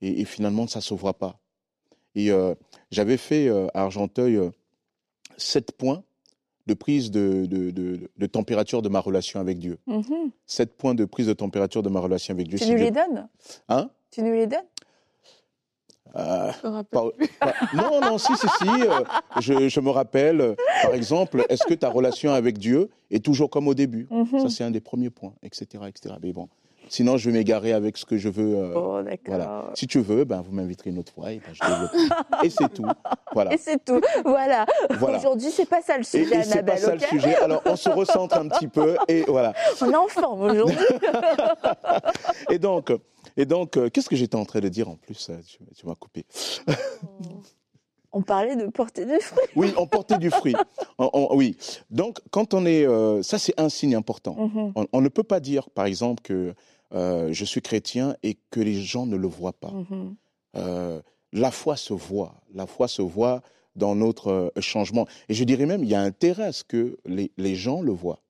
et, 0.00 0.24
finalement 0.24 0.66
ça 0.66 0.80
ne 0.80 0.98
voit 0.98 1.18
pas. 1.18 1.38
Et 2.14 2.30
j'avais 2.90 3.16
fait 3.16 3.48
à 3.48 3.82
Argenteuil 3.84 4.38
sept 5.38 5.72
points 5.72 6.04
de 6.66 6.74
prise 6.74 7.10
de, 7.10 7.46
de, 7.46 7.70
de- 7.70 8.10
de 8.16 8.26
température 8.26 8.82
de 8.82 8.88
ma 8.88 9.00
relation 9.00 9.40
avec 9.40 9.58
Dieu. 9.58 9.78
Mhm. 9.86 10.30
Sept 10.46 10.76
points 10.76 10.94
de 10.94 11.04
prise 11.04 11.26
de 11.26 11.32
température 11.32 11.82
de 11.82 11.88
ma 11.88 12.00
relation 12.00 12.32
avec 12.34 12.48
Dieu. 12.48 12.58
Tu 12.58 12.64
Si 12.64 12.70
nous 12.70 12.76
Dieu- 12.76 12.84
les 12.86 12.90
donnes? 12.92 13.28
Hein? 13.68 13.90
Tu 14.10 14.22
nous 14.22 14.32
les 14.32 14.46
donnes? 14.46 14.60
Euh, 16.14 16.52
Je 16.62 16.66
me 16.68 16.72
rappelle 16.74 17.00
Pas- 17.40 17.52
pas- 17.52 17.54
non, 17.74 18.00
non, 18.02 18.18
si, 18.18 18.36
si, 18.36 18.46
si. 18.46 18.68
euh, 18.68 19.02
je, 19.40 19.68
je 19.70 19.80
me 19.80 19.88
rappelle, 19.88 20.40
euh, 20.42 20.54
par 20.82 20.92
exemple, 20.92 21.42
est-ce 21.48 21.64
que 21.64 21.72
ta 21.72 21.88
relation 21.88 22.32
avec 22.32 22.58
Dieu 22.58 22.90
est 23.10 23.24
toujours 23.24 23.48
comme 23.48 23.66
au 23.66 23.72
début? 23.74 24.06
Mhm. 24.10 24.40
Ça, 24.40 24.48
c'est 24.50 24.62
un 24.64 24.70
des 24.70 24.80
premiers 24.82 25.08
points, 25.08 25.32
etc., 25.42 25.84
etc. 25.88 26.14
Mais 26.22 26.32
bon, 26.34 26.48
sinon, 26.92 27.16
je 27.16 27.30
vais 27.30 27.36
m'égarer 27.38 27.72
avec 27.72 27.96
ce 27.96 28.04
que 28.04 28.16
je 28.18 28.28
veux. 28.28 28.54
euh, 28.56 28.74
Oh, 28.76 29.02
d'accord. 29.02 29.18
voilà. 29.34 29.70
Si 29.74 29.86
tu 29.86 30.00
veux, 30.00 30.24
ben, 30.24 30.42
vous 30.42 30.52
m'inviterez 30.52 30.90
une 30.90 30.98
autre 30.98 31.12
fois 31.12 31.32
et 31.32 31.40
ben, 31.40 31.52
je 31.54 31.62
et 32.46 32.50
c'est 32.50 32.68
tout. 32.72 32.84
Voilà. 33.32 33.52
Et 33.54 33.56
c'est 33.58 33.82
tout. 33.84 34.00
Voilà. 34.24 34.66
voilà. 34.98 35.18
Aujourd'hui, 35.18 35.50
c'est 35.50 35.68
pas 35.68 35.80
ça 35.82 35.94
le 35.96 36.02
Et, 36.02 36.04
sujet, 36.04 36.36
et 36.40 36.42
c'est 36.42 36.62
pas 36.62 36.76
ça 36.76 36.94
le 36.94 37.00
sujet. 37.00 37.34
Alors, 37.36 37.62
on 37.64 37.76
se 37.76 37.88
recentre 37.88 38.36
un 38.36 38.48
petit 38.48 38.68
peu 38.68 38.96
et 39.08 39.22
voilà. 39.22 39.54
On 39.80 39.90
est 39.90 39.96
en 39.96 40.08
forme 40.08 40.42
aujourd'hui. 40.42 40.76
Et 42.50 42.58
donc, 42.58 42.92
et 43.36 43.46
donc 43.46 43.76
euh, 43.76 43.88
qu'est-ce 43.88 44.08
que 44.08 44.16
j'étais 44.16 44.36
en 44.36 44.44
train 44.44 44.60
de 44.60 44.68
dire 44.68 44.88
en 44.88 44.96
plus 44.96 45.30
euh, 45.30 45.38
Tu, 45.46 45.58
tu 45.74 45.86
m'as 45.86 45.94
coupé. 45.94 46.26
On 48.14 48.20
parlait 48.20 48.56
de 48.56 48.66
porter 48.66 49.06
du 49.06 49.18
fruit. 49.20 49.44
Oui, 49.56 49.72
on 49.78 49.86
portait 49.86 50.18
du 50.18 50.30
fruit. 50.30 50.54
On- 50.98 51.08
on- 51.14 51.34
oui. 51.34 51.56
Donc, 51.90 52.18
quand 52.30 52.52
on 52.52 52.66
est, 52.66 52.86
euh, 52.86 53.22
ça 53.22 53.38
c'est 53.38 53.58
un 53.58 53.70
signe 53.70 53.94
important. 53.94 54.34
Mhm. 54.34 54.72
On, 54.76 54.86
on 54.92 55.00
ne 55.00 55.08
peut 55.08 55.22
pas 55.22 55.40
dire, 55.40 55.70
par 55.70 55.86
exemple, 55.86 56.22
que 56.22 56.52
euh, 56.94 57.32
je 57.32 57.44
suis 57.44 57.62
chrétien 57.62 58.16
et 58.22 58.36
que 58.50 58.60
les 58.60 58.74
gens 58.82 59.06
ne 59.06 59.16
le 59.16 59.26
voient 59.28 59.52
pas. 59.58 59.70
Mhm. 59.70 60.14
Euh, 60.56 61.00
la 61.32 61.50
foi 61.50 61.76
se 61.76 61.92
voit. 61.94 62.34
La 62.54 62.66
foi 62.66 62.88
se 62.88 63.02
voit 63.02 63.42
dans 63.76 63.94
notre 63.94 64.28
euh, 64.28 64.60
changement. 64.60 65.06
Et 65.28 65.34
je 65.34 65.44
dirais 65.44 65.64
même, 65.66 65.82
il 65.82 65.88
y 65.90 65.94
a 65.94 66.02
intérêt 66.02 66.44
à 66.44 66.52
ce 66.52 66.62
que 66.64 66.98
les, 67.06 67.32
les 67.38 67.54
gens 67.54 67.80
le 67.80 67.92
voient. 67.92 68.20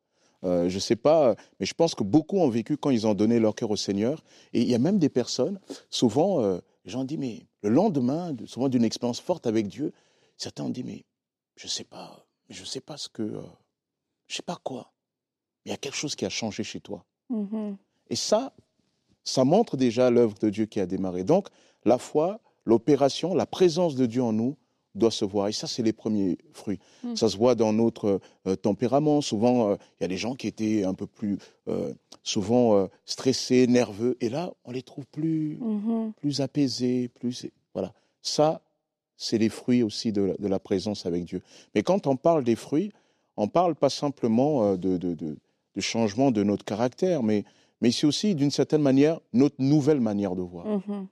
Euh, 0.45 0.69
je 0.69 0.75
ne 0.77 0.81
sais 0.81 0.97
pas, 0.97 1.35
mais 1.61 1.67
je 1.67 1.75
pense 1.75 1.95
que 1.95 2.03
beaucoup 2.05 2.39
ont 2.39 2.49
vécu 2.49 2.77
quand 2.77 2.91
ils 2.91 3.07
ont 3.07 3.15
donné 3.15 3.39
leur 3.41 3.55
cœur 3.55 3.71
au 3.71 3.77
Seigneur. 3.77 4.23
Et 4.53 4.63
il 4.63 4.69
y 4.69 4.75
a 4.75 4.79
même 4.79 4.99
des 4.99 5.09
personnes, 5.09 5.59
souvent, 5.91 6.41
euh, 6.43 6.59
les 6.85 6.91
gens 6.93 7.05
disent, 7.05 7.19
mais 7.19 7.47
le 7.63 7.71
lendemain, 7.71 8.33
de- 8.33 8.47
souvent 8.47 8.69
d'une 8.69 8.85
expérience 8.85 9.21
forte 9.21 9.47
avec 9.47 9.67
Dieu, 9.69 9.93
certains 10.37 10.65
ont 10.65 10.69
dit, 10.71 10.83
mais 10.85 11.05
je 11.57 11.67
ne 11.67 11.71
sais 11.71 11.85
pas, 11.85 12.25
je 12.51 12.65
sais 12.65 12.81
pas 12.81 12.97
ce 12.97 13.09
que, 13.09 13.23
euh, 13.23 13.41
je 14.29 14.37
sais 14.37 14.43
pas 14.43 14.59
quoi. 14.65 14.93
Mais 15.65 15.71
il 15.71 15.73
y 15.73 15.75
a 15.75 15.77
quelque 15.77 15.97
chose 15.97 16.17
qui 16.17 16.25
a 16.25 16.29
changé 16.29 16.65
chez 16.65 16.81
toi. 16.81 17.05
Mhm. 17.31 17.77
Et 18.11 18.17
ça, 18.17 18.53
ça 19.25 19.45
montre 19.45 19.77
déjà 19.77 20.11
l'œuvre 20.11 20.35
de 20.41 20.51
Dieu 20.51 20.67
qui 20.67 20.81
a 20.81 20.87
démarré. 20.87 21.25
Donc, 21.25 21.49
la 21.85 21.99
foi, 21.99 22.41
l'opération, 22.65 23.35
la 23.35 23.47
présence 23.47 23.95
de 23.95 24.07
Dieu 24.07 24.23
en 24.23 24.33
nous 24.33 24.57
doit 24.95 25.11
se 25.11 25.25
voir. 25.25 25.49
Et 25.49 25.53
ça, 25.53 25.67
c'est 25.67 25.83
les 25.83 25.93
premiers 25.93 26.37
fruits. 26.53 26.79
Mm. 27.03 27.17
Ça 27.17 27.29
se 27.29 27.37
voit 27.37 27.55
dans 27.55 27.73
notre 27.73 28.21
euh, 28.47 28.57
tempérament. 28.57 29.21
Souvent, 29.23 29.71
euh, 29.71 29.77
il 29.99 30.03
y 30.03 30.05
a 30.05 30.09
des 30.09 30.19
gens 30.19 30.35
qui 30.35 30.47
étaient 30.47 30.85
un 30.85 30.93
peu 30.95 31.07
plus, 31.07 31.39
euh, 31.69 31.95
souvent 32.23 32.89
stressés, 33.07 33.67
nerveux. 33.67 34.17
Et 34.21 34.29
là, 34.29 34.53
on 34.65 34.71
les 34.73 34.83
trouve 34.83 35.07
plus, 35.07 35.57
Mhm. 35.61 36.13
plus 36.13 36.41
apaisés, 36.41 37.09
plus. 37.09 37.47
Voilà. 37.75 37.93
Ça, 38.21 38.61
c'est 39.17 39.39
les 39.39 39.49
fruits 39.49 39.83
aussi 39.83 40.13
de 40.13 40.23
la, 40.23 40.35
de 40.35 40.49
la 40.49 40.59
présence 40.59 41.07
avec 41.07 41.25
Dieu. 41.25 41.43
Mais 41.75 41.83
quand 41.83 42.07
on 42.07 42.17
parle 42.17 42.45
des 42.45 42.57
fruits, 42.57 42.93
on 43.37 43.49
parle 43.49 43.75
pas 43.75 43.89
simplement 43.91 44.77
de, 44.77 44.99
de 44.99 45.37
changement 45.81 46.31
de 46.31 46.43
notre 46.43 46.65
caractère, 46.65 47.23
mais, 47.23 47.45
mais 47.83 47.91
c'est 47.91 48.07
aussi, 48.07 48.37
d'une 48.37 48.53
certaine 48.53 48.81
manière, 48.81 49.21
notre 49.33 49.57
nouvelle 49.59 50.01
manière 50.01 50.37
de 50.37 50.41
voir. 50.41 50.67
Mhm. 50.67 51.09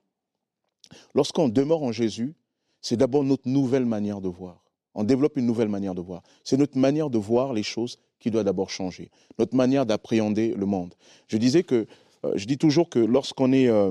Lorsqu'on 1.14 1.48
demeure 1.48 1.82
en 1.82 1.90
Jésus, 1.90 2.32
c'est 2.80 2.96
d'abord 2.96 3.24
notre 3.24 3.48
nouvelle 3.48 3.84
manière 3.84 4.20
de 4.20 4.28
voir. 4.28 4.64
On 4.94 5.02
développe 5.02 5.36
une 5.36 5.46
nouvelle 5.46 5.68
manière 5.68 5.96
de 5.96 6.00
voir. 6.00 6.22
C'est 6.44 6.56
notre 6.56 6.78
manière 6.78 7.10
de 7.10 7.18
voir 7.18 7.52
les 7.52 7.64
choses 7.64 7.98
qui 8.20 8.30
doit 8.30 8.44
d'abord 8.44 8.70
changer. 8.70 9.10
Notre 9.38 9.56
manière 9.56 9.84
d'appréhender 9.84 10.54
le 10.54 10.64
monde. 10.64 10.94
Je 11.26 11.38
disais 11.38 11.64
que, 11.64 11.86
euh, 12.24 12.32
je 12.36 12.46
dis 12.46 12.56
toujours 12.56 12.88
que 12.88 13.00
lorsqu'on 13.00 13.52
est, 13.52 13.66
euh, 13.66 13.90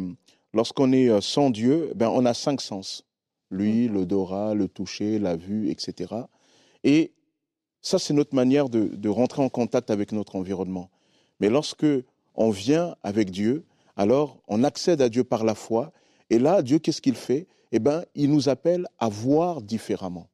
lorsqu'on 0.53 0.93
est 0.93 1.09
euh, 1.09 1.19
sans 1.19 1.49
Dieu, 1.49 1.91
ben 1.95 2.09
on 2.09 2.25
a 2.25 2.33
cinq 2.33 2.61
sens. 2.61 3.05
Lui, 3.51 3.89
l'odorat, 3.89 4.53
le 4.53 4.69
toucher, 4.69 5.19
la 5.19 5.35
vue, 5.35 5.69
etc. 5.69 6.13
Et 6.85 7.11
ça, 7.81 7.99
c'est 7.99 8.13
notre 8.13 8.35
manière 8.35 8.69
de, 8.69 8.85
de 8.85 9.09
rentrer 9.09 9.41
en 9.41 9.49
contact 9.49 9.89
avec 9.89 10.13
notre 10.13 10.37
environnement. 10.37 10.89
Mais 11.41 11.49
lorsque 11.49 11.85
on 12.39 12.49
vient 12.49 12.95
avec 13.03 13.29
Dieu, 13.29 13.65
alors 13.95 14.37
on 14.47 14.63
accède 14.63 15.01
à 15.01 15.09
Dieu 15.09 15.23
par 15.23 15.43
la 15.43 15.53
foi. 15.53 15.91
Et 16.31 16.39
là, 16.39 16.63
Dieu, 16.63 16.79
qu'est-ce 16.79 17.01
qu'il 17.01 17.15
fait? 17.15 17.45
Eh 17.71 17.79
bien, 17.79 18.03
il 18.15 18.31
nous 18.31 18.49
appelle 18.49 18.87
à 18.97 19.09
voir 19.09 19.61
différemment. 19.61 20.29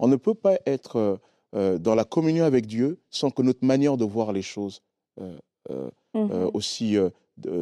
On 0.00 0.08
ne 0.08 0.16
peut 0.16 0.34
pas 0.34 0.56
être 0.66 0.96
euh, 0.96 1.16
euh, 1.54 1.78
dans 1.78 1.94
la 1.94 2.04
communion 2.04 2.44
avec 2.44 2.66
Dieu 2.66 2.98
sans 3.10 3.30
que 3.30 3.42
notre 3.42 3.64
manière 3.64 3.96
de 3.96 4.04
voir 4.04 4.32
les 4.32 4.42
choses 4.42 4.82
euh, 5.20 5.38
euh, 5.70 5.90
Mhm. 6.14 6.50
aussi 6.52 6.94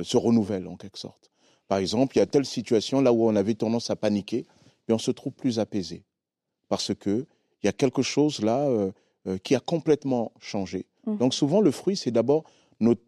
se 0.02 0.16
renouvelle 0.16 0.66
en 0.66 0.76
quelque 0.76 0.99
sorte. 0.99 1.30
Par 1.68 1.78
exemple, 1.78 2.16
il 2.16 2.18
y 2.18 2.23
a 2.23 2.26
telle 2.26 2.44
situation 2.44 3.00
là 3.00 3.12
où 3.12 3.25
on 3.25 3.37
avait 3.37 3.54
tendance 3.54 3.90
à 3.90 3.97
paniquer, 3.97 4.44
et 4.88 4.92
on 4.92 4.99
se 4.99 5.12
trouve 5.12 5.32
plus 5.32 5.61
apaisé 5.61 6.02
parce 6.68 6.92
que 6.92 7.26
il 7.62 7.66
y 7.66 7.68
a 7.68 7.73
quelque 7.73 8.02
chose 8.02 8.42
là 8.42 8.68
qui 9.44 9.54
a 9.54 9.61
complètement 9.61 10.32
changé. 10.40 10.87
Mhm. 11.06 11.18
Donc 11.18 11.32
souvent, 11.32 11.61
le 11.61 11.70
fruit, 11.70 11.97
c'est 11.97 12.11
d'abord 12.11 12.42
notre 12.80 13.02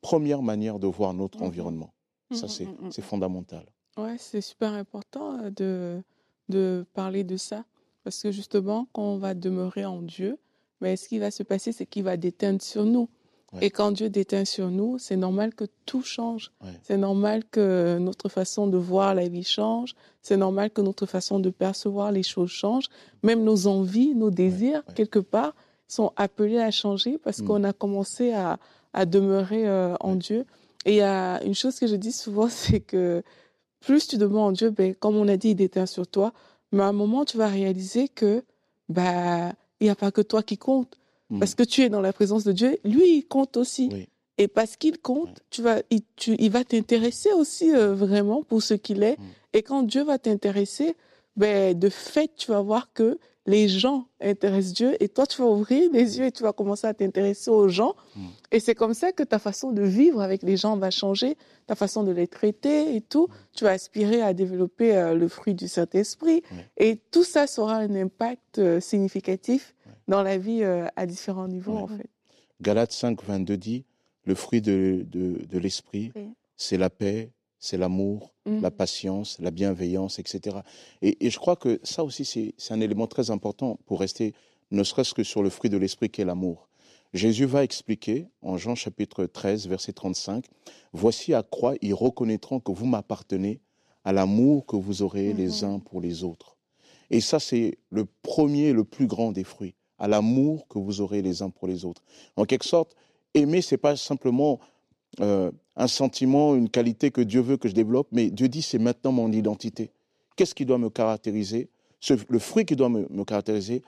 première 0.00 0.42
manière 0.42 0.78
de 0.78 0.86
voir 0.86 1.14
notre 1.14 1.38
Mhm. 1.38 1.46
environnement. 1.46 1.92
Ça, 2.32 2.46
Mhm, 2.46 2.90
c'est 2.90 3.02
fondamental. 3.02 3.64
Ouais, 3.96 4.16
c'est 4.18 4.40
super 4.42 4.72
important 4.74 5.38
euh, 5.42 5.50
de, 5.50 6.02
de 6.50 6.84
parler 6.94 7.24
de 7.24 7.36
ça. 7.36 7.64
Parce 8.04 8.22
que 8.22 8.30
justement, 8.30 8.86
quand 8.92 9.02
on 9.02 9.16
va 9.18 9.34
demeurer 9.34 9.84
en 9.84 10.02
Dieu, 10.02 10.38
mais 10.80 10.96
ce 10.96 11.08
qui 11.08 11.18
va 11.18 11.30
se 11.30 11.42
passer, 11.42 11.72
c'est 11.72 11.86
qu'il 11.86 12.04
va 12.04 12.16
déteindre 12.16 12.62
sur 12.62 12.84
nous. 12.84 13.08
Ouais. 13.54 13.66
Et 13.66 13.70
quand 13.70 13.92
Dieu 13.92 14.10
déteint 14.10 14.44
sur 14.44 14.70
nous, 14.70 14.98
c'est 14.98 15.16
normal 15.16 15.54
que 15.54 15.64
tout 15.86 16.02
change. 16.02 16.52
Ouais. 16.62 16.68
C'est 16.82 16.98
normal 16.98 17.44
que 17.50 17.96
notre 17.98 18.28
façon 18.28 18.66
de 18.66 18.76
voir 18.76 19.14
la 19.14 19.26
vie 19.26 19.42
change. 19.42 19.94
C'est 20.20 20.36
normal 20.36 20.70
que 20.70 20.82
notre 20.82 21.06
façon 21.06 21.40
de 21.40 21.48
percevoir 21.48 22.12
les 22.12 22.22
choses 22.22 22.50
change. 22.50 22.84
Même 23.22 23.42
nos 23.42 23.66
envies, 23.66 24.14
nos 24.14 24.30
désirs, 24.30 24.82
ouais. 24.88 24.94
quelque 24.94 25.18
part, 25.18 25.54
sont 25.86 26.12
appelés 26.16 26.58
à 26.58 26.70
changer 26.70 27.16
parce 27.16 27.40
qu'on 27.40 27.64
a 27.64 27.72
commencé 27.72 28.32
à, 28.32 28.58
à 28.92 29.04
demeurer 29.06 29.66
euh, 29.68 29.94
en. 30.00 30.14
Dieu. 30.14 30.44
Et 30.84 30.92
il 30.92 30.96
y 30.96 31.00
a 31.02 31.42
une 31.44 31.54
chose 31.54 31.78
que 31.78 31.86
je 31.86 31.96
dis 31.96 32.12
souvent, 32.12 32.48
c'est 32.50 32.80
que 32.80 33.22
plus 33.80 34.06
tu 34.08 34.16
demandes 34.18 34.48
en 34.48 34.52
Dieu, 34.52 34.70
ben, 34.70 34.94
comme 34.94 35.16
on 35.16 35.28
a 35.28 35.36
dit, 35.36 35.50
il 35.50 35.54
déteint 35.54 35.86
sur 35.86 36.06
toi. 36.06 36.32
Mais 36.72 36.82
à 36.82 36.86
un 36.86 36.92
moment, 36.92 37.24
tu 37.24 37.36
vas 37.36 37.48
réaliser 37.48 38.08
que 38.08 38.42
bah, 38.88 39.52
il 39.80 39.84
n'y 39.84 39.90
a 39.90 39.94
pas 39.94 40.10
que 40.10 40.20
toi 40.20 40.42
qui 40.42 40.58
compte. 40.58 40.96
Mm. 41.30 41.38
Parce 41.38 41.54
que 41.54 41.62
tu 41.62 41.82
es 41.82 41.88
dans 41.88 42.00
la 42.00 42.12
présence 42.12 42.44
de 42.44 42.52
Dieu, 42.52 42.78
lui, 42.84 43.18
il 43.18 43.22
compte 43.26 43.56
aussi. 43.56 43.88
Oui. 43.92 44.08
Et 44.40 44.46
parce 44.48 44.76
qu'il 44.76 44.98
compte, 44.98 45.40
tu 45.50 45.62
vas, 45.62 45.82
il, 45.90 46.02
tu- 46.16 46.36
il 46.38 46.50
va 46.50 46.62
t'intéresser 46.64 47.32
aussi 47.32 47.74
euh, 47.74 47.92
vraiment 47.94 48.42
pour 48.42 48.62
ce 48.62 48.74
qu'il 48.74 49.02
est. 49.02 49.18
Mm. 49.18 49.22
Et 49.54 49.62
quand 49.62 49.82
Dieu 49.82 50.04
va 50.04 50.18
t'intéresser, 50.18 50.96
ben, 51.36 51.78
de 51.78 51.88
fait, 51.88 52.30
tu 52.36 52.50
vas 52.50 52.60
voir 52.60 52.92
que 52.92 53.18
les 53.48 53.66
gens 53.66 54.06
intéressent 54.20 54.74
Dieu 54.74 55.02
et 55.02 55.08
toi, 55.08 55.26
tu 55.26 55.40
vas 55.40 55.48
ouvrir 55.48 55.90
les 55.90 56.18
yeux 56.18 56.26
et 56.26 56.32
tu 56.32 56.42
vas 56.42 56.52
commencer 56.52 56.86
à 56.86 56.92
t'intéresser 56.92 57.50
aux 57.50 57.68
gens. 57.68 57.94
Mm. 58.14 58.26
Et 58.52 58.60
c'est 58.60 58.74
comme 58.74 58.92
ça 58.92 59.10
que 59.10 59.22
ta 59.22 59.38
façon 59.38 59.72
de 59.72 59.82
vivre 59.82 60.20
avec 60.20 60.42
les 60.42 60.58
gens 60.58 60.76
va 60.76 60.90
changer, 60.90 61.34
ta 61.66 61.74
façon 61.74 62.04
de 62.04 62.12
les 62.12 62.28
traiter 62.28 62.94
et 62.94 63.00
tout. 63.00 63.28
Tu 63.54 63.64
vas 63.64 63.70
aspirer 63.70 64.20
à 64.20 64.34
développer 64.34 64.94
euh, 64.94 65.14
le 65.14 65.28
fruit 65.28 65.54
du 65.54 65.66
Saint-Esprit. 65.66 66.42
Et 66.76 67.00
tout 67.10 67.24
ça 67.24 67.46
aura 67.56 67.76
un 67.76 67.94
impact 67.94 68.58
euh, 68.58 68.80
significatif 68.80 69.74
dans 70.08 70.22
la 70.22 70.36
vie 70.36 70.62
euh, 70.62 70.86
à 70.96 71.06
différents 71.06 71.48
niveaux, 71.48 71.76
en 71.76 71.86
fait. 71.86 72.10
Galates 72.60 72.92
5, 72.92 73.24
22 73.24 73.56
dit, 73.56 73.84
le 74.24 74.34
fruit 74.34 74.60
de, 74.60 75.06
de, 75.10 75.46
de 75.48 75.58
l'esprit, 75.58 76.12
c'est 76.56 76.76
la 76.76 76.90
paix, 76.90 77.30
c'est 77.58 77.76
l'amour, 77.76 78.32
Mhm. 78.46 78.60
la 78.62 78.70
patience, 78.70 79.38
la 79.40 79.50
bienveillance, 79.50 80.18
etc. 80.18 80.58
Et, 81.02 81.26
et 81.26 81.30
je 81.30 81.38
crois 81.38 81.56
que 81.56 81.80
ça 81.82 82.04
aussi, 82.04 82.24
c'est 82.24 82.72
un 82.72 82.80
élément 82.80 83.06
très 83.06 83.30
important 83.30 83.78
pour 83.86 84.00
rester, 84.00 84.34
ne 84.70 84.82
serait-ce 84.84 85.14
que 85.14 85.24
sur 85.24 85.42
le 85.42 85.50
fruit 85.50 85.70
de 85.70 85.76
l'esprit 85.76 86.08
qui 86.10 86.20
est 86.20 86.24
l'amour. 86.24 86.68
Jésus 87.14 87.46
va 87.46 87.64
expliquer 87.64 88.26
en 88.42 88.58
Jean 88.58 88.74
chapitre 88.74 89.24
13, 89.24 89.66
verset 89.66 89.92
35, 89.92 90.44
Voici 90.92 91.32
à 91.34 91.42
quoi 91.42 91.74
ils 91.80 91.94
reconnaîtront 91.94 92.60
que 92.60 92.70
vous 92.72 92.86
m'appartenez 92.86 93.60
à 94.04 94.12
l'amour 94.12 94.66
que 94.66 94.76
vous 94.76 95.02
aurez 95.02 95.32
les 95.32 95.62
Mhm. 95.62 95.70
uns 95.70 95.78
pour 95.80 96.00
les 96.00 96.22
autres. 96.24 96.56
Et 97.10 97.20
ça, 97.20 97.40
c'est 97.40 97.78
le 97.90 98.04
premier, 98.22 98.72
le 98.72 98.84
plus 98.84 99.06
grand 99.06 99.32
des 99.32 99.44
fruits, 99.44 99.74
à 99.98 100.06
l'amour 100.08 100.68
que 100.68 100.78
vous 100.78 101.00
aurez 101.00 101.22
les 101.22 101.40
uns 101.42 101.48
pour 101.50 101.66
les 101.66 101.84
autres. 101.86 102.02
En 102.36 102.44
quelque 102.44 102.64
sorte, 102.66 102.94
aimer, 103.34 103.62
c'est 103.62 103.78
pas 103.78 103.96
simplement 103.96 104.60
euh, 105.20 105.50
un 105.76 105.86
sentiment, 105.86 106.54
une 106.54 106.68
qualité 106.68 107.10
que 107.10 107.20
Dieu 107.20 107.40
veut 107.40 107.56
que 107.56 107.68
je 107.68 107.74
développe, 107.74 108.08
mais 108.12 108.30
Dieu 108.30 108.48
dit 108.48 108.62
c'est 108.62 108.78
maintenant 108.78 109.12
mon 109.12 109.30
identité. 109.32 109.90
Qu'est-ce 110.36 110.54
qui 110.54 110.64
doit 110.64 110.78
me 110.78 110.90
caractériser? 110.90 111.68
Ce- 112.00 112.14
Le 112.28 112.38
fruit 112.38 112.64
qui 112.64 112.76
doit 112.76 112.88
me, 112.88 113.06
me 113.10 113.24
caractériser, 113.24 113.82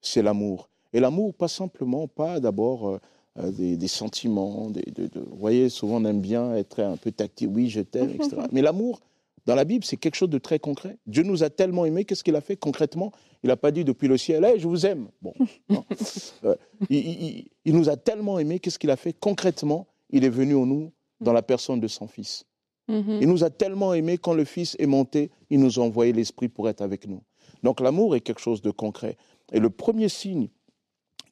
c'est 0.00 0.22
l'amour. 0.22 0.68
Et 0.92 1.00
l'amour, 1.00 1.34
pas 1.34 1.48
simplement, 1.48 2.06
pas 2.08 2.38
d'abord 2.40 2.88
euh, 2.88 2.98
euh, 3.38 3.50
des, 3.50 3.76
des 3.76 3.88
sentiments. 3.88 4.70
Des, 4.70 4.82
de- 4.92 5.06
de- 5.08 5.20
vous 5.20 5.36
voyez, 5.36 5.68
souvent 5.68 5.96
on 6.00 6.04
aime 6.04 6.20
bien 6.20 6.54
être 6.54 6.80
un 6.80 6.96
peu 6.96 7.10
tactile, 7.10 7.48
oui, 7.48 7.68
je 7.68 7.80
t'aime, 7.80 8.10
etc. 8.10 8.36
Mais 8.52 8.62
l'amour, 8.62 9.00
dans 9.46 9.54
la 9.54 9.64
Bible, 9.64 9.84
c'est 9.84 9.96
quelque 9.96 10.14
chose 10.16 10.30
de 10.30 10.38
très 10.38 10.58
concret. 10.58 10.96
Dieu 11.06 11.22
nous 11.22 11.42
a 11.42 11.50
tellement 11.50 11.84
aimés, 11.84 12.04
qu'est-ce 12.04 12.22
qu'il 12.24 12.36
a 12.36 12.40
fait 12.40 12.56
concrètement? 12.56 13.12
Il 13.42 13.48
n'a 13.48 13.56
pas 13.56 13.70
dit 13.72 13.84
depuis 13.84 14.08
le 14.08 14.16
ciel, 14.16 14.44
Hey, 14.44 14.58
je 14.60 14.66
vous 14.68 14.86
aime. 14.86 15.08
Bon, 15.22 15.32
non. 15.68 15.84
Euh, 16.44 16.54
il- 16.90 17.46
il 17.64 17.74
nous 17.76 17.88
a 17.88 17.96
tellement 17.96 18.38
aimés, 18.38 18.58
qu'est-ce 18.60 18.78
qu'il 18.78 18.90
a 18.90 18.96
fait 18.96 19.12
concrètement? 19.12 19.86
Il 20.10 20.24
est 20.24 20.28
venu 20.30 20.54
en 20.54 20.66
nous 20.66 20.92
dans 21.20 21.32
la 21.32 21.42
personne 21.42 21.80
de 21.80 21.88
son 21.88 22.06
Fils. 22.06 22.44
Mhm. 22.88 23.18
Il 23.20 23.28
nous 23.28 23.42
a 23.44 23.50
tellement 23.50 23.94
aimés, 23.94 24.18
quand 24.18 24.34
le 24.34 24.44
Fils 24.44 24.76
est 24.78 24.86
monté, 24.86 25.30
il 25.50 25.60
nous 25.60 25.78
a 25.78 25.82
envoyé 25.82 26.12
l'Esprit 26.12 26.48
pour 26.48 26.68
être 26.68 26.82
avec 26.82 27.06
nous. 27.08 27.22
Donc 27.62 27.80
l'amour 27.80 28.14
est 28.14 28.20
quelque 28.20 28.40
chose 28.40 28.62
de 28.62 28.70
concret. 28.70 29.16
Et 29.52 29.58
le 29.60 29.70
premier 29.70 30.08
signe 30.08 30.48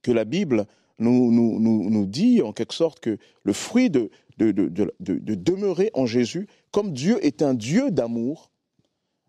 que 0.03 0.11
la 0.13 0.25
Bible 0.25 0.67
nous, 0.99 1.31
nous, 1.33 1.59
nous, 1.61 1.91
nous 1.91 2.07
dit, 2.07 2.41
en 2.43 2.53
quelque 2.53 2.75
sorte, 2.75 3.01
que 3.01 3.19
le 3.43 3.53
fruit 3.53 3.91
de, 3.91 4.11
de, 4.39 4.53
de, 4.53 4.69
de, 4.69 4.93
de- 5.01 5.19
de 5.19 5.35
demeurer 5.35 5.91
en 5.95 6.07
Jésus, 6.07 6.47
comme 6.71 6.93
Dieu 6.93 7.25
est 7.25 7.43
un 7.43 7.55
Dieu 7.55 7.91
d'amour, 7.91 8.51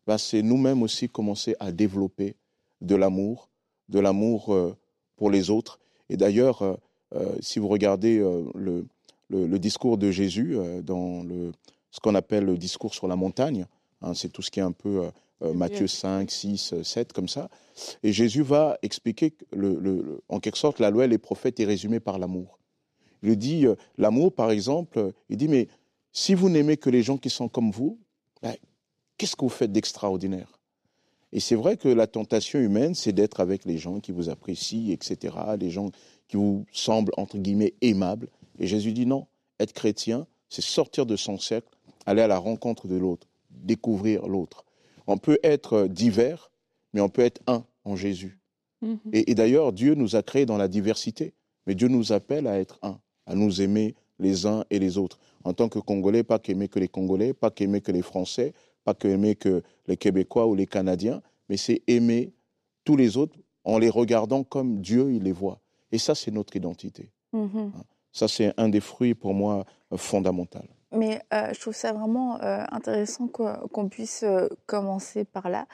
ben, 0.07 0.17
c'est 0.19 0.43
nous-mêmes 0.43 0.83
aussi 0.83 1.09
commencer 1.09 1.55
à 1.59 1.71
développer 1.71 2.35
de 2.81 2.95
l'amour, 2.95 3.49
de 3.89 3.99
l'amour 3.99 4.53
euh, 4.53 4.75
pour 5.15 5.31
les 5.31 5.49
autres. 5.49 5.79
Et 6.09 6.17
d'ailleurs, 6.17 6.61
euh, 6.61 6.75
euh, 7.15 7.35
si 7.39 7.57
vous 7.59 7.67
regardez 7.67 8.19
le, 8.53 8.85
le, 9.29 9.47
le 9.47 9.59
discours 9.59 9.97
de 9.97 10.11
Jésus 10.11 10.57
euh, 10.57 10.81
dans 10.81 11.23
le, 11.23 11.51
ce 11.91 11.99
qu'on 11.99 12.15
appelle 12.15 12.43
le 12.43 12.57
discours 12.57 12.93
sur 12.93 13.07
la 13.07 13.15
montagne, 13.15 13.65
hein, 14.01 14.13
c'est 14.13 14.29
tout 14.29 14.41
ce 14.41 14.51
qui 14.51 14.59
est 14.59 14.63
un 14.63 14.73
peu 14.73 15.05
euh, 15.05 15.11
euh, 15.43 15.53
Matthieu 15.53 15.87
5, 15.87 16.29
6, 16.31 16.75
7, 16.83 17.13
comme 17.13 17.27
ça. 17.27 17.49
Et 18.03 18.13
Jésus 18.13 18.41
va 18.41 18.77
expliquer 18.81 19.31
que 19.31 19.45
le, 19.53 20.21
en 20.29 20.39
quelque 20.39 20.57
sorte 20.57 20.79
la 20.79 20.89
loi 20.89 21.05
et 21.05 21.07
les 21.07 21.17
prophètes 21.17 21.59
est 21.59 21.65
résumée 21.65 21.99
par 21.99 22.19
l'amour. 22.19 22.59
Il 23.23 23.35
dit, 23.37 23.65
euh, 23.65 23.75
l'amour 23.97 24.33
par 24.33 24.51
exemple, 24.51 25.11
il 25.29 25.37
dit, 25.37 25.47
mais 25.47 25.67
si 26.11 26.33
vous 26.33 26.49
n'aimez 26.49 26.77
que 26.77 26.89
les 26.89 27.01
gens 27.01 27.17
qui 27.17 27.29
sont 27.29 27.49
comme 27.49 27.71
vous, 27.71 27.99
ben, 28.41 28.55
qu'est-ce 29.17 29.35
que 29.35 29.43
vous 29.43 29.49
faites 29.49 29.71
d'extraordinaire? 29.71 30.59
Et 31.33 31.41
c'est 31.41 31.55
vrai 31.55 31.75
que 31.75 31.89
la 31.89 32.07
tentation 32.07 32.59
humaine, 32.59 32.95
c'est 32.95 33.11
d'être 33.11 33.41
avec 33.41 33.65
les 33.65 33.77
gens 33.77 33.99
qui 33.99 34.13
vous 34.13 34.29
apprécient, 34.29 34.93
etc., 34.93 35.35
les 35.59 35.69
gens 35.69 35.91
qui 36.29 36.37
vous 36.37 36.65
semblent, 36.71 37.11
entre 37.17 37.37
guillemets, 37.37 37.73
aimables. 37.81 38.29
Et 38.59 38.67
Jésus 38.67 38.91
dit 38.91 39.05
non, 39.05 39.27
être 39.59 39.73
chrétien, 39.73 40.27
c'est 40.49 40.61
sortir 40.61 41.05
de 41.05 41.15
son 41.15 41.37
cercle, 41.37 41.69
aller 42.05 42.21
à 42.21 42.27
la 42.27 42.37
rencontre 42.37 42.87
de 42.87 42.95
l'autre, 42.95 43.27
découvrir 43.49 44.27
l'autre. 44.27 44.65
On 45.07 45.17
peut 45.17 45.39
être 45.43 45.87
divers, 45.87 46.51
mais 46.93 47.01
on 47.01 47.09
peut 47.09 47.23
être 47.23 47.41
un 47.47 47.65
en 47.83 47.95
Jésus. 47.95 48.39
Mhm. 48.81 48.99
Et, 49.13 49.31
et 49.31 49.35
d'ailleurs, 49.35 49.73
Dieu 49.73 49.95
nous 49.95 50.15
a 50.15 50.23
créés 50.23 50.45
dans 50.45 50.57
la 50.57 50.67
diversité, 50.67 51.33
mais 51.67 51.75
Dieu 51.75 51.87
nous 51.87 52.11
appelle 52.11 52.47
à 52.47 52.59
être 52.59 52.79
un, 52.81 52.99
à 53.25 53.35
nous 53.35 53.61
aimer 53.61 53.95
les 54.19 54.45
uns 54.45 54.63
et 54.69 54.79
les 54.79 54.97
autres. 54.97 55.19
En 55.43 55.53
tant 55.53 55.69
que 55.69 55.79
Congolais, 55.79 56.23
pas 56.23 56.39
qu'aimer 56.39 56.67
que 56.67 56.79
les 56.79 56.87
Congolais, 56.87 57.33
pas 57.33 57.51
qu'aimer 57.51 57.81
que 57.81 57.91
les 57.91 58.01
Français, 58.01 58.53
pas 58.83 58.93
qu'aimer 58.93 59.35
que 59.35 59.61
les 59.87 59.97
Québécois 59.97 60.47
ou 60.47 60.55
les 60.55 60.67
Canadiens, 60.67 61.21
mais 61.49 61.57
c'est 61.57 61.81
aimer 61.87 62.33
tous 62.83 62.95
les 62.95 63.17
autres 63.17 63.37
en 63.63 63.77
les 63.77 63.89
regardant 63.89 64.43
comme 64.43 64.79
Dieu 64.79 65.11
il 65.11 65.23
les 65.23 65.31
voit. 65.31 65.59
Et 65.91 65.97
ça, 65.97 66.15
c'est 66.15 66.31
notre 66.31 66.55
identité. 66.55 67.11
Mhm. 67.33 67.71
Ça, 68.15 68.29
c'est 68.29 68.53
un 68.55 68.69
des 68.69 68.79
fruits 68.79 69.13
pour 69.13 69.33
moi 69.33 69.65
euh, 69.91 69.97
fondamental. 69.97 70.63
Mais 70.93 71.21
euh, 71.33 71.49
je 71.53 71.59
trouve 71.59 71.75
ça 71.75 71.91
vraiment 71.91 72.41
euh, 72.41 72.63
intéressant 72.71 73.27
qu'on 73.27 73.89
puisse 73.89 74.23
euh, 74.23 74.47
commencer 74.65 75.25
par 75.25 75.49
là, 75.49 75.65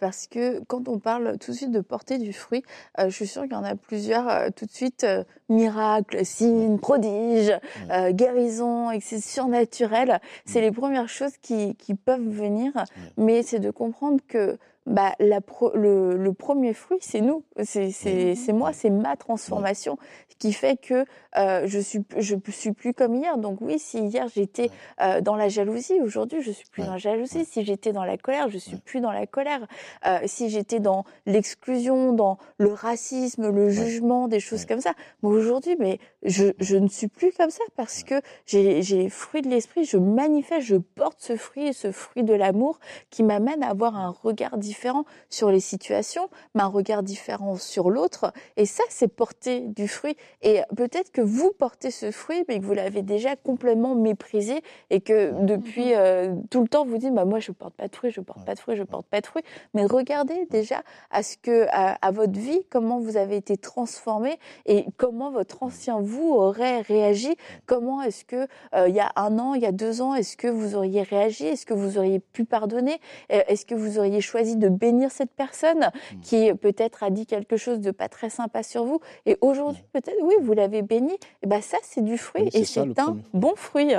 parce 0.00 0.26
que 0.26 0.58
quand 0.64 0.88
on 0.88 0.98
parle 0.98 1.38
tout 1.38 1.52
de 1.52 1.56
suite 1.56 1.70
de 1.70 1.80
porter 1.80 2.18
du 2.18 2.32
fruit, 2.32 2.64
je 2.98 3.08
suis 3.10 3.28
sûre 3.28 3.42
qu'il 3.44 3.52
y 3.52 3.54
en 3.54 3.62
a 3.62 3.76
plusieurs 3.76 4.52
tout 4.54 4.66
de 4.66 4.72
suite 4.72 5.04
euh, 5.04 5.22
miracles, 5.48 6.26
signes, 6.26 6.78
prodiges, 6.78 7.56
euh, 7.90 8.10
guérisons, 8.10 8.90
et 8.90 8.98
que 8.98 9.04
c'est 9.04 9.20
surnaturel. 9.20 10.20
C'est 10.46 10.60
les 10.60 10.72
premières 10.72 11.08
choses 11.08 11.36
qui, 11.40 11.76
qui 11.76 11.94
peuvent 11.94 12.28
venir, 12.28 12.72
mais 13.16 13.44
c'est 13.44 13.60
de 13.60 13.70
comprendre 13.70 14.20
que 14.26 14.58
bah, 14.88 15.12
la 15.20 15.40
pro- 15.40 15.72
le, 15.76 16.16
le 16.16 16.32
premier 16.32 16.72
fruit, 16.74 16.98
c'est 17.00 17.20
nous, 17.20 17.44
c'est 17.62 18.52
moi, 18.52 18.72
c'est 18.72 18.90
ma 18.90 19.16
transformation 19.16 19.98
qui 20.38 20.52
fait 20.52 20.76
que 20.80 21.04
euh, 21.36 21.62
je 21.66 21.78
suis 21.80 22.00
je 22.16 22.36
suis 22.50 22.72
plus 22.72 22.94
comme 22.94 23.14
hier. 23.16 23.38
Donc 23.38 23.58
oui, 23.60 23.78
si 23.78 23.98
hier 23.98 24.28
j'étais 24.28 24.70
euh, 25.02 25.20
dans 25.20 25.34
la 25.36 25.48
jalousie, 25.48 26.00
aujourd'hui 26.00 26.42
je 26.42 26.50
suis 26.52 26.66
plus 26.70 26.82
Ouais. 26.82 26.86
dans 26.86 26.92
la 26.94 26.98
jalousie. 26.98 27.44
Si 27.44 27.64
j'étais 27.64 27.92
dans 27.92 28.04
la 28.04 28.16
colère, 28.16 28.48
je 28.48 28.56
suis 28.58 28.74
Ouais. 28.76 28.82
plus 28.84 29.00
dans 29.00 29.10
la 29.12 29.26
colère. 29.26 29.66
Euh, 30.06 30.18
si 30.26 30.48
j'étais 30.48 30.78
dans 30.80 31.04
l'exclusion, 31.26 32.12
dans 32.12 32.38
le 32.58 32.72
racisme, 32.72 33.50
le 33.50 33.68
jugement, 33.68 34.28
des 34.28 34.40
choses 34.40 34.64
comme 34.64 34.80
ça. 34.80 34.92
Mais 35.22 35.28
aujourd'hui, 35.28 35.76
mais 35.78 35.98
je, 36.22 36.46
je 36.60 36.76
ne 36.76 36.88
suis 36.88 37.08
plus 37.08 37.32
comme 37.32 37.50
ça 37.50 37.64
parce 37.76 38.04
que 38.04 38.14
j'ai 38.46 39.08
fruit 39.10 39.42
de 39.42 39.48
l'esprit, 39.48 39.84
je 39.84 39.98
manifeste, 39.98 40.66
je 40.66 40.76
porte 40.76 41.18
ce 41.20 41.36
fruit, 41.36 41.74
ce 41.74 41.92
fruit 41.92 42.22
de 42.22 42.32
l'amour 42.34 42.78
qui 43.10 43.22
m'amène 43.22 43.62
à 43.62 43.70
avoir 43.70 43.96
un 43.96 44.10
regard 44.10 44.56
différent 44.56 44.77
différent 44.78 45.04
sur 45.28 45.50
les 45.50 45.58
situations, 45.58 46.28
mais 46.54 46.62
un 46.62 46.68
regard 46.68 47.02
différent 47.02 47.56
sur 47.56 47.90
l'autre. 47.90 48.32
Et 48.56 48.64
ça, 48.64 48.84
c'est 48.90 49.08
porter 49.08 49.60
du 49.60 49.88
fruit. 49.88 50.16
Et 50.42 50.60
peut-être 50.76 51.10
que 51.10 51.20
vous 51.20 51.50
portez 51.50 51.90
ce 51.90 52.12
fruit, 52.12 52.44
mais 52.46 52.60
que 52.60 52.64
vous 52.64 52.74
l'avez 52.74 53.02
déjà 53.02 53.34
complètement 53.34 53.96
méprisé 53.96 54.62
et 54.90 55.00
que 55.00 55.32
depuis 55.42 55.94
euh, 55.94 56.32
tout 56.50 56.62
le 56.62 56.68
temps 56.68 56.84
vous 56.84 56.98
dites, 56.98 57.12
bah, 57.12 57.24
moi, 57.24 57.40
je 57.40 57.50
porte 57.50 57.74
pas 57.74 57.88
de 57.88 57.96
fruit, 57.96 58.12
je 58.12 58.20
porte 58.20 58.44
pas 58.44 58.54
de 58.54 58.60
fruit, 58.60 58.76
je 58.76 58.84
porte 58.84 59.06
pas 59.06 59.20
de 59.20 59.26
fruit. 59.26 59.42
Mais 59.74 59.84
regardez 59.84 60.46
déjà 60.48 60.82
à 61.10 61.24
ce 61.24 61.36
que, 61.36 61.66
à, 61.70 62.10
votre 62.12 62.38
vie, 62.38 62.60
comment 62.70 63.00
vous 63.00 63.16
avez 63.16 63.36
été 63.36 63.56
transformé 63.56 64.38
et 64.64 64.86
comment 64.96 65.32
votre 65.32 65.64
ancien 65.64 66.00
vous 66.00 66.34
aurait 66.34 66.82
réagi. 66.82 67.34
Comment 67.66 68.00
est-ce 68.02 68.24
que, 68.24 68.46
euh, 68.74 68.88
il 68.88 68.94
y 68.94 69.00
a 69.00 69.10
un 69.16 69.40
an, 69.40 69.54
il 69.54 69.62
y 69.62 69.66
a 69.66 69.72
deux 69.72 70.02
ans, 70.02 70.14
est-ce 70.14 70.36
que 70.36 70.46
vous 70.46 70.76
auriez 70.76 71.02
réagi? 71.02 71.46
Est-ce 71.46 71.66
que 71.66 71.74
vous 71.74 71.98
auriez 71.98 72.20
pu 72.20 72.44
pardonner? 72.44 73.00
Euh, 73.32 73.42
est-ce 73.48 73.66
que 73.66 73.74
vous 73.74 73.98
auriez 73.98 74.20
choisi 74.20 74.56
de 74.56 74.67
bénir 74.68 75.10
cette 75.10 75.32
personne 75.32 75.90
mmh. 75.90 76.20
qui 76.22 76.54
peut-être 76.54 77.02
a 77.02 77.10
dit 77.10 77.26
quelque 77.26 77.56
chose 77.56 77.80
de 77.80 77.90
pas 77.90 78.08
très 78.08 78.30
sympa 78.30 78.62
sur 78.62 78.84
vous? 78.84 79.00
Et 79.26 79.36
aujourd'hui, 79.40 79.82
mmh. 79.82 80.00
peut-être, 80.00 80.18
oui, 80.22 80.34
vous 80.40 80.52
l'avez 80.52 80.82
béni. 80.82 81.14
Et 81.42 81.46
ben, 81.46 81.60
ça, 81.60 81.78
c'est 81.82 82.04
du 82.04 82.18
fruit 82.18 82.48
et 82.52 82.64
c'est 82.64 82.98
un 82.98 83.18
bon 83.32 83.54
fruit. 83.56 83.94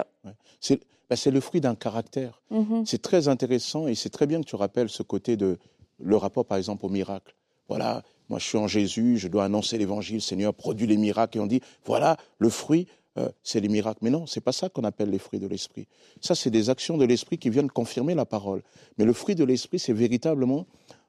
Bah, 1.10 1.16
c'est 1.16 1.32
le 1.32 1.40
fruit 1.40 1.60
d'un 1.60 1.76
caractère. 1.76 2.42
Mmh 2.52 2.84
c'est 2.86 3.02
très 3.02 3.28
intéressant 3.28 3.88
et 3.88 3.96
c'est 3.96 4.10
très 4.10 4.28
bien 4.28 4.42
que 4.42 4.46
tu 4.46 4.56
rappelles 4.56 4.90
ce 4.90 5.02
côté 5.02 5.38
de 5.38 5.58
le 6.00 6.16
rapport, 6.16 6.46
par 6.46 6.58
exemple, 6.58 6.86
au 6.86 6.90
miracle. 6.90 7.36
Voilà, 7.68 8.04
moi 8.30 8.40
je 8.40 8.46
suis 8.46 8.58
en 8.58 8.68
Jésus, 8.68 9.18
je 9.18 9.28
dois 9.28 9.44
annoncer 9.46 9.78
l'évangile, 9.78 10.22
Seigneur 10.22 10.54
produit 10.54 10.88
les 10.88 10.98
miracles 10.98 11.38
et 11.38 11.42
on 11.42 11.48
dit, 11.48 11.62
voilà, 11.86 12.18
le 12.38 12.50
fruit, 12.50 12.88
euh, 13.20 13.30
c'est 13.44 13.60
les 13.60 13.68
miracles. 13.68 14.00
Mais 14.02 14.10
non, 14.10 14.26
c'est 14.26 14.42
pas 14.42 14.52
ça 14.52 14.70
qu'on 14.70 14.84
appelle 14.84 15.10
les 15.10 15.20
fruits 15.20 15.40
de 15.40 15.48
l'esprit. 15.48 15.88
Ça, 16.22 16.36
c'est 16.36 16.50
des 16.50 16.70
actions 16.70 16.98
de 16.98 17.06
l'esprit 17.06 17.38
qui 17.38 17.50
viennent 17.50 17.70
confirmer 17.70 18.16
la 18.16 18.26
parole. 18.26 18.64
Mais 18.98 19.06
le 19.06 19.14
fruit 19.14 19.36
de 19.36 19.44
l'esprit, 19.44 19.80
c'est 19.80 19.94
véritablement 19.94 20.66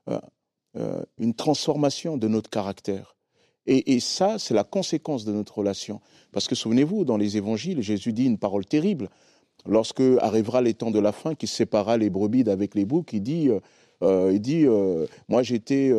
euh, 0.09 0.19
euh, 0.77 1.03
une 1.19 1.35
transformation 1.35 2.17
de 2.17 2.29
notre 2.29 2.51
caractère. 2.51 3.17
Et, 3.67 4.01
ça, 4.01 4.39
c'est 4.41 4.55
la 4.55 4.65
conséquence 4.65 5.25
de 5.25 5.33
notre 5.33 5.59
relation. 5.59 6.01
Parce 6.33 6.49
que 6.49 6.57
souvenez-vous, 6.57 7.05
dans 7.05 7.17
les 7.17 7.37
évangiles, 7.37 7.83
Jésus 7.83 8.13
dit 8.13 8.25
une 8.25 8.39
parole 8.39 8.67
terrible. 8.67 9.11
Lorsque 9.65 10.03
arrivera 10.19 10.61
les 10.61 10.75
temps 10.75 10.91
de 10.91 10.99
la 10.99 11.13
fin, 11.13 11.37
qui 11.37 11.47
séparera 11.47 11.97
les 11.97 12.11
brebis 12.11 12.43
d'avec 12.43 12.75
les 12.75 12.85
boucs, 12.85 13.13
il 13.13 13.23
dit, 13.23 13.49
il 14.03 14.41
dit, 14.41 14.67
moi 15.29 15.45
j'étais 15.45 15.93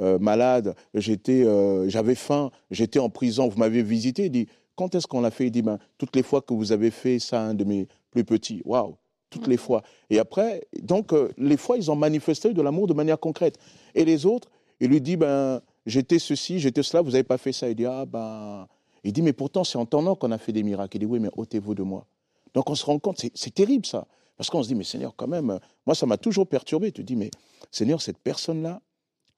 malade, 0.00 0.74
j'étais, 0.94 1.44
j'avais 1.88 2.16
faim, 2.16 2.50
j'étais 2.72 2.98
en 2.98 3.10
prison, 3.10 3.46
vous 3.46 3.58
m'avez 3.58 3.84
visité. 3.84 4.24
Il 4.24 4.32
dit, 4.32 4.48
quand 4.76 4.94
est-ce 4.94 5.06
qu'on 5.06 5.20
l'a 5.20 5.30
fait? 5.30 5.46
Il 5.46 5.50
dit, 5.50 5.62
ben, 5.62 5.78
toutes 5.98 6.16
les 6.16 6.22
fois 6.22 6.42
que 6.42 6.54
vous 6.54 6.72
avez 6.72 6.90
fait 6.90 7.18
ça, 7.18 7.40
un 7.42 7.54
de 7.54 7.64
mes 7.64 7.88
plus 8.10 8.24
petits. 8.24 8.62
Waouh 8.64 8.96
toutes 9.32 9.48
les 9.48 9.56
fois. 9.56 9.82
Et 10.10 10.18
après, 10.20 10.68
donc, 10.82 11.12
euh, 11.12 11.32
les 11.38 11.56
fois, 11.56 11.76
ils 11.76 11.90
ont 11.90 11.96
manifesté 11.96 12.52
de 12.52 12.62
l'amour 12.62 12.86
de 12.86 12.94
manière 12.94 13.18
concrète. 13.18 13.58
Et 13.94 14.04
les 14.04 14.26
autres, 14.26 14.48
il 14.78 14.90
lui 14.90 15.00
dit, 15.00 15.16
ben, 15.16 15.60
j'étais 15.86 16.18
ceci, 16.20 16.60
j'étais 16.60 16.82
cela, 16.82 17.02
vous 17.02 17.12
n'avez 17.12 17.24
pas 17.24 17.38
fait 17.38 17.52
ça. 17.52 17.68
Il 17.68 17.74
dit, 17.74 17.86
ah 17.86 18.04
ben. 18.06 18.68
Il 19.04 19.12
dit, 19.12 19.22
mais 19.22 19.32
pourtant, 19.32 19.64
c'est 19.64 19.78
en 19.78 19.86
temps 19.86 20.14
qu'on 20.14 20.30
a 20.30 20.38
fait 20.38 20.52
des 20.52 20.62
miracles. 20.62 20.98
Il 20.98 21.00
dit, 21.00 21.06
oui, 21.06 21.18
mais 21.18 21.30
ôtez-vous 21.36 21.74
de 21.74 21.82
moi. 21.82 22.06
Donc, 22.54 22.70
on 22.70 22.76
se 22.76 22.84
rend 22.84 23.00
compte, 23.00 23.20
c'est 23.34 23.54
terrible 23.54 23.84
ça. 23.84 24.06
Parce 24.36 24.48
qu'on 24.48 24.62
se 24.62 24.68
dit, 24.68 24.76
mais 24.76 24.84
Seigneur, 24.84 25.14
quand 25.16 25.26
même, 25.26 25.58
moi, 25.86 25.94
ça 25.96 26.06
m'a 26.06 26.18
toujours 26.18 26.46
perturbé. 26.46 26.92
Tu 26.92 27.02
dis, 27.02 27.16
mais 27.16 27.30
Seigneur, 27.72 28.00
cette 28.00 28.18
personne-là, 28.18 28.80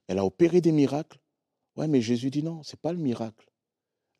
elle 0.07 0.19
a 0.19 0.25
opéré 0.25 0.61
des 0.61 0.73
miracles. 0.73 1.19
Ouais, 1.77 1.89
mais 1.89 2.03
Jésus 2.03 2.31
dit, 2.31 2.43
non, 2.43 2.63
c'est 2.63 2.79
pas 2.79 2.93
le 2.93 2.99
miracle. 2.99 3.47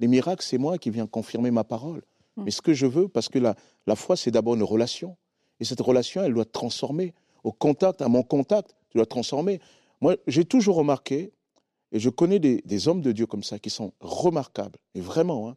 Les 0.01 0.09
miracles, 0.09 0.45
c'est 0.45 0.59
moi 0.59 0.79
qui 0.79 0.91
viens 0.91 1.07
confirmer 1.07 1.51
ma 1.51 1.65
parole. 1.65 2.03
Hmm. 2.37 2.45
Mais 2.45 2.51
ce 2.51 2.63
que 2.63 2.75
je 2.75 2.87
veux, 2.87 3.09
parce 3.09 3.29
que 3.29 3.39
la, 3.39 3.55
la 3.87 3.97
foi, 3.97 4.17
c'est 4.17 4.31
d'abord 4.31 4.55
une 4.55 4.63
relation. 4.63 5.17
Et 5.61 5.65
cette 5.65 5.81
relation, 5.81 6.23
elle 6.23 6.35
doit 6.35 6.45
transformer. 6.45 7.15
Au 7.45 7.53
contact, 7.53 8.03
à 8.03 8.09
mon 8.09 8.23
contact, 8.23 8.75
tu 8.91 8.99
dois 8.99 9.07
transformer. 9.07 9.61
Moi, 10.01 10.17
j'ai 10.27 10.45
toujours 10.45 10.77
remarqué, 10.77 11.33
et 11.93 11.99
je 11.99 12.11
connais 12.11 12.39
des, 12.39 12.89
hommes 12.89 13.01
de 13.01 13.13
Dieu 13.13 13.27
comme 13.27 13.43
ça, 13.43 13.59
qui 13.59 13.71
sont 13.71 13.93
remarquables, 14.01 14.79
et 14.95 15.01
vraiment. 15.01 15.49
Hein. 15.49 15.57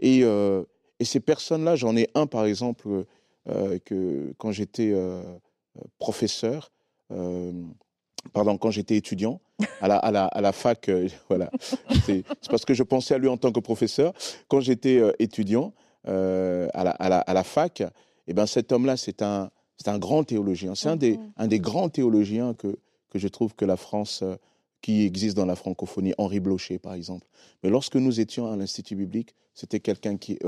Et, 0.00 0.20
euh, 0.22 0.64
et, 0.98 1.04
ces 1.04 1.20
personnes-là, 1.20 1.76
j'en 1.76 1.96
ai 1.96 2.08
un, 2.14 2.26
par 2.26 2.46
exemple, 2.46 3.04
euh, 3.48 3.78
que 3.84 4.34
quand 4.38 4.52
j'étais 4.52 4.92
euh, 4.92 5.22
professeur, 5.98 6.70
pardon, 8.32 8.56
quand 8.56 8.70
j'étais 8.70 8.96
étudiant 8.96 9.40
à 9.80 9.88
la, 9.88 9.96
à 9.96 10.10
la, 10.10 10.26
à 10.26 10.40
la 10.40 10.52
fac, 10.52 10.88
euh, 10.88 11.08
voilà, 11.28 11.50
c'est 12.04 12.24
parce 12.48 12.64
que 12.64 12.74
je 12.74 12.82
pensais 12.82 13.14
à 13.14 13.18
lui 13.18 13.28
en 13.28 13.36
tant 13.36 13.52
que 13.52 13.60
professeur. 13.60 14.12
Quand 14.48 14.60
j'étais 14.60 14.98
euh, 14.98 15.12
étudiant 15.18 15.72
euh, 16.08 16.68
à, 16.74 16.84
la, 16.84 16.90
à, 16.90 17.08
la, 17.08 17.18
à, 17.18 17.34
la, 17.34 17.44
fac, 17.44 17.82
eh 18.26 18.34
ben 18.34 18.46
cet 18.46 18.72
homme-là, 18.72 18.96
c'est 18.96 19.22
un, 19.22 19.50
un 19.86 19.98
grand 19.98 20.24
théologien. 20.24 20.74
C'est 20.74 20.88
un, 20.88 20.96
des, 20.96 21.16
mhm. 21.16 21.32
un 21.36 21.46
des 21.46 21.60
grands 21.60 21.88
théologiens 21.88 22.54
que, 22.54 22.78
que 23.10 23.18
je 23.18 23.28
trouve 23.28 23.54
que 23.54 23.64
la 23.64 23.76
France, 23.76 24.24
qui 24.80 25.04
existe 25.04 25.36
dans 25.36 25.46
la 25.46 25.56
francophonie, 25.56 26.12
Henri 26.18 26.40
Blocher, 26.40 26.78
par 26.78 26.94
exemple. 26.94 27.26
Mais 27.62 27.70
lorsque 27.70 27.96
nous 27.96 28.20
étions 28.20 28.52
à 28.52 28.56
l'Institut 28.56 28.96
biblique, 28.96 29.34
c'était 29.54 29.80
quelqu'un 29.80 30.16
qui, 30.16 30.38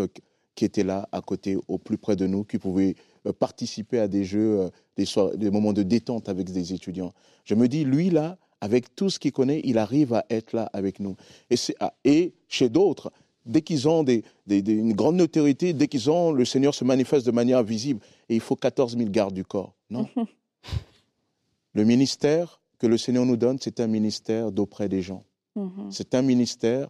qui 0.56 0.64
était 0.64 0.82
là, 0.82 1.08
à 1.12 1.20
côté, 1.20 1.56
au 1.68 1.78
plus 1.78 1.98
près 1.98 2.16
de 2.16 2.26
nous, 2.26 2.42
qui 2.42 2.58
pouvait 2.58 2.96
euh, 3.26 3.32
participer 3.32 4.00
à 4.00 4.08
des 4.08 4.24
jeux, 4.24 4.62
euh, 4.62 4.70
des, 4.96 5.06
des 5.36 5.50
moments 5.50 5.72
de 5.72 5.84
détente 5.84 6.28
avec 6.28 6.50
des 6.50 6.72
étudiants. 6.72 7.12
Je 7.44 7.54
me 7.54 7.68
dis, 7.68 7.84
lui, 7.84 8.10
là, 8.10 8.38
avec 8.60 8.96
tout 8.96 9.10
ce 9.10 9.18
qu'il 9.18 9.32
connaît, 9.32 9.60
il 9.64 9.78
arrive 9.78 10.14
à 10.14 10.24
être 10.30 10.54
là 10.54 10.68
avec 10.72 10.98
nous. 10.98 11.14
Et, 11.50 11.56
ah, 11.78 11.94
et 12.04 12.32
chez 12.48 12.68
d'autres, 12.68 13.12
dès 13.44 13.60
qu'ils 13.60 13.88
ont 13.88 14.02
des, 14.02 14.24
une 14.48 14.94
grande 14.94 15.16
notoriété, 15.16 15.74
dès 15.74 15.88
qu'ils 15.88 16.10
ont, 16.10 16.32
le 16.32 16.44
Seigneur 16.44 16.74
se 16.74 16.84
manifeste 16.84 17.26
de 17.26 17.30
manière 17.30 17.62
visible. 17.62 18.00
Et 18.28 18.34
il 18.34 18.40
faut 18.40 18.56
14 18.56 18.96
000 18.96 19.10
gardes 19.10 19.34
du 19.34 19.44
corps. 19.44 19.74
Non. 19.90 20.08
le 21.74 21.84
ministère 21.84 22.60
que 22.78 22.86
le 22.86 22.98
Seigneur 22.98 23.26
nous 23.26 23.36
donne, 23.36 23.58
c'est 23.60 23.78
un 23.80 23.86
ministère 23.86 24.52
d'auprès 24.52 24.88
des 24.88 25.02
gens. 25.02 25.22
Mhm. 25.54 25.90
C'est 25.90 26.14
un 26.14 26.22
ministère 26.22 26.88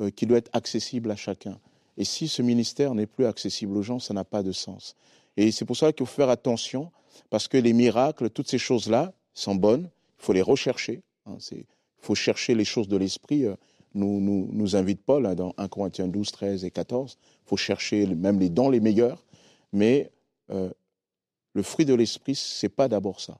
euh, 0.00 0.10
qui 0.10 0.26
doit 0.26 0.38
être 0.38 0.50
accessible 0.54 1.10
à 1.10 1.16
chacun. 1.16 1.58
Et 1.96 2.04
si 2.04 2.28
ce 2.28 2.42
ministère 2.42 2.94
n'est 2.94 3.06
plus 3.06 3.26
accessible 3.26 3.76
aux 3.76 3.82
gens, 3.82 3.98
ça 3.98 4.14
n'a 4.14 4.24
pas 4.24 4.42
de 4.42 4.52
sens. 4.52 4.96
Et 5.36 5.50
c'est 5.50 5.64
pour 5.64 5.76
ça 5.76 5.92
qu'il 5.92 6.06
faut 6.06 6.12
faire 6.12 6.30
attention, 6.30 6.90
parce 7.30 7.48
que 7.48 7.56
les 7.56 7.72
miracles, 7.72 8.30
toutes 8.30 8.48
ces 8.48 8.58
choses-là 8.58 9.12
sont 9.34 9.54
bonnes, 9.54 9.90
il 10.18 10.24
faut 10.24 10.32
les 10.32 10.42
rechercher. 10.42 11.02
Hein, 11.26 11.36
il 11.52 11.64
faut 11.98 12.14
chercher 12.14 12.54
les 12.54 12.64
choses 12.64 12.88
de 12.88 12.96
l'esprit. 12.96 13.44
Euh, 13.44 13.54
nous, 13.94 14.20
nous, 14.20 14.48
nous 14.52 14.76
invite 14.76 15.02
Paul 15.02 15.26
hein, 15.26 15.34
dans 15.34 15.54
1 15.58 15.68
Corinthiens 15.68 16.08
12, 16.08 16.30
13 16.32 16.64
et 16.64 16.70
14. 16.70 17.18
Il 17.20 17.48
faut 17.48 17.56
chercher 17.56 18.06
même 18.06 18.38
les 18.40 18.48
dons 18.48 18.70
les 18.70 18.80
meilleurs. 18.80 19.24
Mais 19.72 20.10
euh, 20.50 20.70
le 21.54 21.62
fruit 21.62 21.84
de 21.84 21.94
l'esprit, 21.94 22.34
ce 22.34 22.66
n'est 22.66 22.70
pas 22.70 22.88
d'abord 22.88 23.20
ça. 23.20 23.38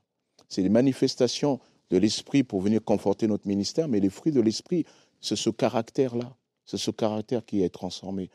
C'est 0.49 0.61
les 0.61 0.69
manifestations 0.69 1.59
de 1.89 1.97
l'esprit 1.97 2.43
pour 2.43 2.61
venir 2.61 2.83
conforter 2.83 3.27
notre 3.27 3.47
ministère, 3.47 3.87
mais 3.87 3.99
les 3.99 4.09
fruits 4.09 4.31
de 4.31 4.41
l'esprit, 4.41 4.85
c'est 5.21 5.35
ce 5.35 5.49
caractère-là. 5.49 6.35
C'est 6.65 6.77
ce 6.77 6.91
caractère 6.91 7.45
qui 7.45 7.63
est 7.63 7.69
transformé. 7.69 8.29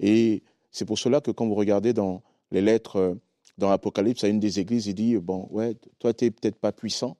Et 0.00 0.42
c'est 0.70 0.84
pour 0.84 0.98
cela 0.98 1.20
que 1.20 1.30
quand 1.30 1.46
vous 1.46 1.54
regardez 1.54 1.92
dans 1.92 2.22
les 2.50 2.60
lettres 2.60 2.96
euh, 2.96 3.14
dans 3.58 3.70
l'Apocalypse 3.70 4.24
à 4.24 4.28
une 4.28 4.40
des 4.40 4.60
églises, 4.60 4.86
il 4.86 4.94
dit, 4.94 5.16
bon, 5.16 5.46
ouais, 5.50 5.76
toi, 5.98 6.12
tu 6.12 6.24
n'es 6.24 6.30
peut-être 6.30 6.56
pas 6.56 6.72
puissant, 6.72 7.16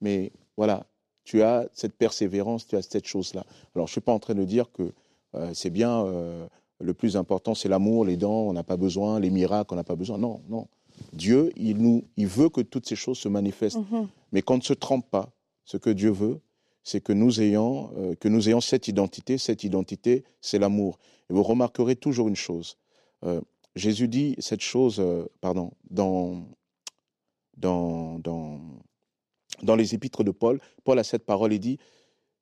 mais 0.00 0.32
voilà, 0.56 0.86
tu 1.24 1.42
as 1.42 1.66
cette 1.72 1.94
persévérance, 1.94 2.66
tu 2.66 2.76
as 2.76 2.82
cette 2.82 3.06
chose-là. 3.06 3.44
Alors, 3.74 3.86
je 3.86 3.92
ne 3.92 3.94
suis 3.94 4.00
pas 4.00 4.12
en 4.12 4.18
train 4.18 4.34
de 4.34 4.44
dire 4.44 4.70
que 4.72 4.92
euh, 5.34 5.50
c'est 5.54 5.70
bien, 5.70 6.04
euh, 6.04 6.46
le 6.80 6.94
plus 6.94 7.16
important, 7.16 7.54
c'est 7.54 7.68
l'amour, 7.68 8.04
les 8.04 8.16
dents, 8.16 8.42
on 8.42 8.52
n'a 8.52 8.62
pas 8.62 8.76
besoin, 8.76 9.20
les 9.20 9.30
miracles, 9.30 9.72
on 9.72 9.76
n'a 9.76 9.84
pas 9.84 9.96
besoin. 9.96 10.18
Non, 10.18 10.42
non. 10.48 10.68
Dieu, 11.12 11.50
il, 11.56 11.78
nous, 11.78 12.04
il 12.16 12.26
veut 12.26 12.50
que 12.50 12.60
toutes 12.60 12.86
ces 12.86 12.96
choses 12.96 13.18
se 13.18 13.28
manifestent. 13.28 13.78
Mm-hmm. 13.78 14.06
Mais 14.32 14.42
qu'on 14.42 14.58
ne 14.58 14.62
se 14.62 14.74
trompe 14.74 15.08
pas. 15.10 15.30
Ce 15.64 15.78
que 15.78 15.88
Dieu 15.88 16.10
veut, 16.10 16.40
c'est 16.84 17.00
que 17.00 17.12
nous 17.12 17.40
ayons, 17.40 17.90
que 18.20 18.28
nous 18.28 18.48
ayons 18.48 18.60
cette 18.60 18.88
identité. 18.88 19.38
Cette 19.38 19.64
identité, 19.64 20.22
c'est 20.40 20.58
l'amour. 20.58 20.98
Et 21.30 21.32
vous 21.32 21.42
remarquerez 21.42 21.96
toujours 21.96 22.28
une 22.28 22.36
chose. 22.36 22.76
Jésus 23.76 24.08
dit 24.08 24.36
cette 24.38 24.60
chose, 24.60 25.00
euh, 25.00 25.24
pardon, 25.40 25.72
dans, 25.90 26.46
dans, 27.56 28.18
dans, 28.20 28.60
dans, 29.62 29.76
les 29.76 29.94
épîtres 29.94 30.22
de 30.22 30.30
Paul. 30.30 30.60
Paul 30.84 30.98
a 30.98 31.04
cette 31.04 31.24
parole, 31.24 31.52
il 31.52 31.60
dit, 31.60 31.78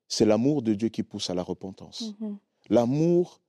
c'est 0.08 0.26
l'amour 0.26 0.62
de 0.62 0.74
Dieu 0.74 0.88
qui 0.88 1.02
pousse 1.02 1.30
à 1.30 1.34
la 1.34 1.42
repentance. 1.42 2.12
Mm-hmm. 2.20 2.36
L'amour 2.68 3.40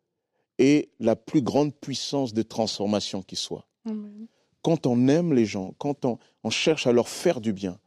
est 0.59 0.89
la 0.99 1.15
plus 1.15 1.41
grande 1.41 1.73
puissance 1.73 2.33
de 2.33 2.41
transformation 2.41 3.21
qui 3.21 3.35
soit. 3.35 3.67
Quand 4.61 4.85
on 4.85 5.09
aime 5.09 5.33
les 5.33 5.45
gens, 5.45 5.73
quand 5.77 6.05
on, 6.05 6.19
on 6.45 6.49
cherche 6.49 6.87
à 6.87 6.93
leur 6.93 7.09
faire 7.09 7.41
du 7.41 7.51
bien, 7.51 7.79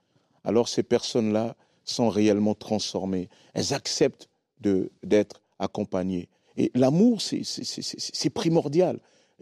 alors 0.44 0.68
ces 0.68 0.82
personnes-là 0.82 1.56
sont 1.92 2.08
réellement 2.08 2.54
transformées. 2.54 3.28
Elles 3.54 3.72
acceptent 3.72 4.28
d'être 4.60 5.42
accompagnées. 5.58 6.28
Et 6.56 6.70
l'amour, 6.74 7.20
c'est 7.20 8.30
primordial. 8.30 9.00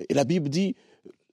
Et 0.09 0.15
la 0.15 0.25
Bible 0.25 0.49
dit, 0.49 0.75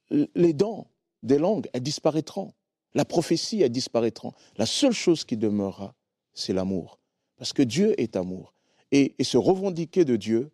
les 0.10 0.54
dents 0.54 0.88
des 1.24 1.38
langues, 1.38 1.68
elles 1.74 1.84
disparaîtront. 1.84 2.54
La 2.94 3.06
prophétie, 3.06 3.62
elles 3.62 3.72
disparaîtront. 3.72 4.34
La 4.58 4.66
seule 4.66 4.94
chose 4.94 5.24
qui 5.24 5.38
demeurera, 5.38 5.96
c'est 6.34 6.54
l'amour. 6.54 7.00
Parce 7.38 7.54
que 7.54 7.64
Dieu 7.64 8.00
est 8.00 8.16
amour. 8.16 8.54
Et, 8.92 9.16
se 9.24 9.38
revendiquer 9.38 10.04
de 10.04 10.16
Dieu, 10.16 10.52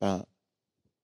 ben, 0.00 0.24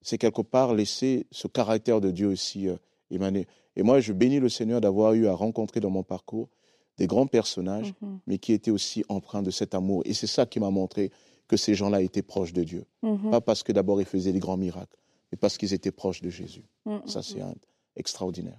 c'est 0.02 0.18
quelque 0.18 0.42
part 0.42 0.74
laisser 0.74 1.26
ce 1.30 1.48
caractère 1.48 2.00
de 2.00 2.10
Dieu 2.10 2.28
aussi 2.28 2.68
euh, 2.68 2.76
émaner. 3.10 3.46
Et 3.76 3.82
moi, 3.82 4.00
je 4.00 4.12
bénis 4.12 4.40
le 4.40 4.50
Seigneur 4.50 4.80
d'avoir 4.80 5.14
eu 5.14 5.26
à 5.26 5.32
rencontrer 5.32 5.80
dans 5.80 5.90
mon 5.90 6.02
parcours 6.02 6.50
des 6.98 7.06
grands 7.06 7.26
personnages, 7.26 7.94
Mhm. 8.00 8.18
mais 8.26 8.38
qui 8.38 8.52
étaient 8.52 8.70
aussi 8.70 9.04
empreints 9.08 9.42
de 9.42 9.50
cet 9.50 9.74
amour. 9.74 10.02
Et 10.04 10.14
c'est 10.14 10.26
ça 10.26 10.46
qui 10.46 10.60
m'a 10.60 10.70
montré 10.70 11.10
que 11.48 11.56
ces 11.56 11.74
gens-là 11.74 12.00
étaient 12.02 12.22
proches 12.22 12.52
de 12.52 12.64
Dieu. 12.64 12.84
Mhm. 13.02 13.30
Pas 13.30 13.40
parce 13.40 13.62
que 13.62 13.72
d'abord 13.72 14.00
ils 14.00 14.06
faisaient 14.06 14.32
des 14.32 14.38
grands 14.40 14.56
miracles, 14.56 14.96
mais 15.30 15.36
parce 15.38 15.56
qu'ils 15.58 15.72
étaient 15.74 15.90
proches 15.90 16.20
de 16.22 16.30
Jésus. 16.30 16.64
Mhm. 16.86 17.02
Ça, 17.06 17.22
c'est 17.22 17.40
un- 17.40 17.54
extraordinaire. 17.96 18.58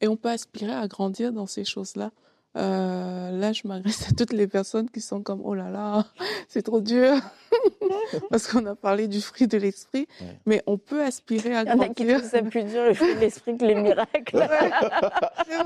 Et 0.00 0.08
on 0.08 0.16
peut 0.16 0.28
aspirer 0.30 0.72
à 0.72 0.86
grandir 0.88 1.32
dans 1.32 1.46
ces 1.46 1.64
choses-là? 1.64 2.10
Euh, 2.56 3.30
là, 3.30 3.52
je 3.52 3.68
m'adresse 3.68 4.08
à 4.10 4.14
toutes 4.14 4.32
les 4.32 4.46
personnes 4.48 4.88
qui 4.90 5.00
sont 5.00 5.22
comme 5.22 5.40
oh 5.44 5.54
là 5.54 5.70
là, 5.70 6.04
c'est 6.48 6.62
trop 6.62 6.80
dur, 6.80 7.14
parce 8.30 8.48
qu'on 8.48 8.64
a 8.66 8.74
parlé 8.74 9.06
du 9.06 9.20
fruit 9.20 9.46
de 9.46 9.58
l'esprit, 9.58 10.06
Ouais. 10.20 10.38
mais 10.46 10.62
on 10.66 10.78
peut 10.78 11.02
aspirer 11.02 11.54
à 11.54 11.62
Il 11.62 11.68
y 11.68 11.72
en 11.72 11.80
a 11.80 11.88
qui 11.88 12.04
grandir. 12.04 12.18
trouvent 12.18 12.30
ça 12.30 12.42
plus 12.42 12.64
dur, 12.64 12.84
le 12.84 12.94
fruit 12.94 13.14
de 13.14 13.20
l'esprit, 13.20 13.56
que 13.58 13.64
les 13.64 13.74
miracles. 13.80 14.08
C'est 14.32 14.38
vrai. 14.38 14.70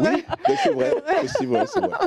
Oui, 0.01 0.25
mais 0.49 0.57
c'est 0.63 0.71
vrai, 0.71 0.95
c'est 1.39 1.47
vrai, 1.47 1.65
c'est 1.67 1.81
vrai. 1.81 1.99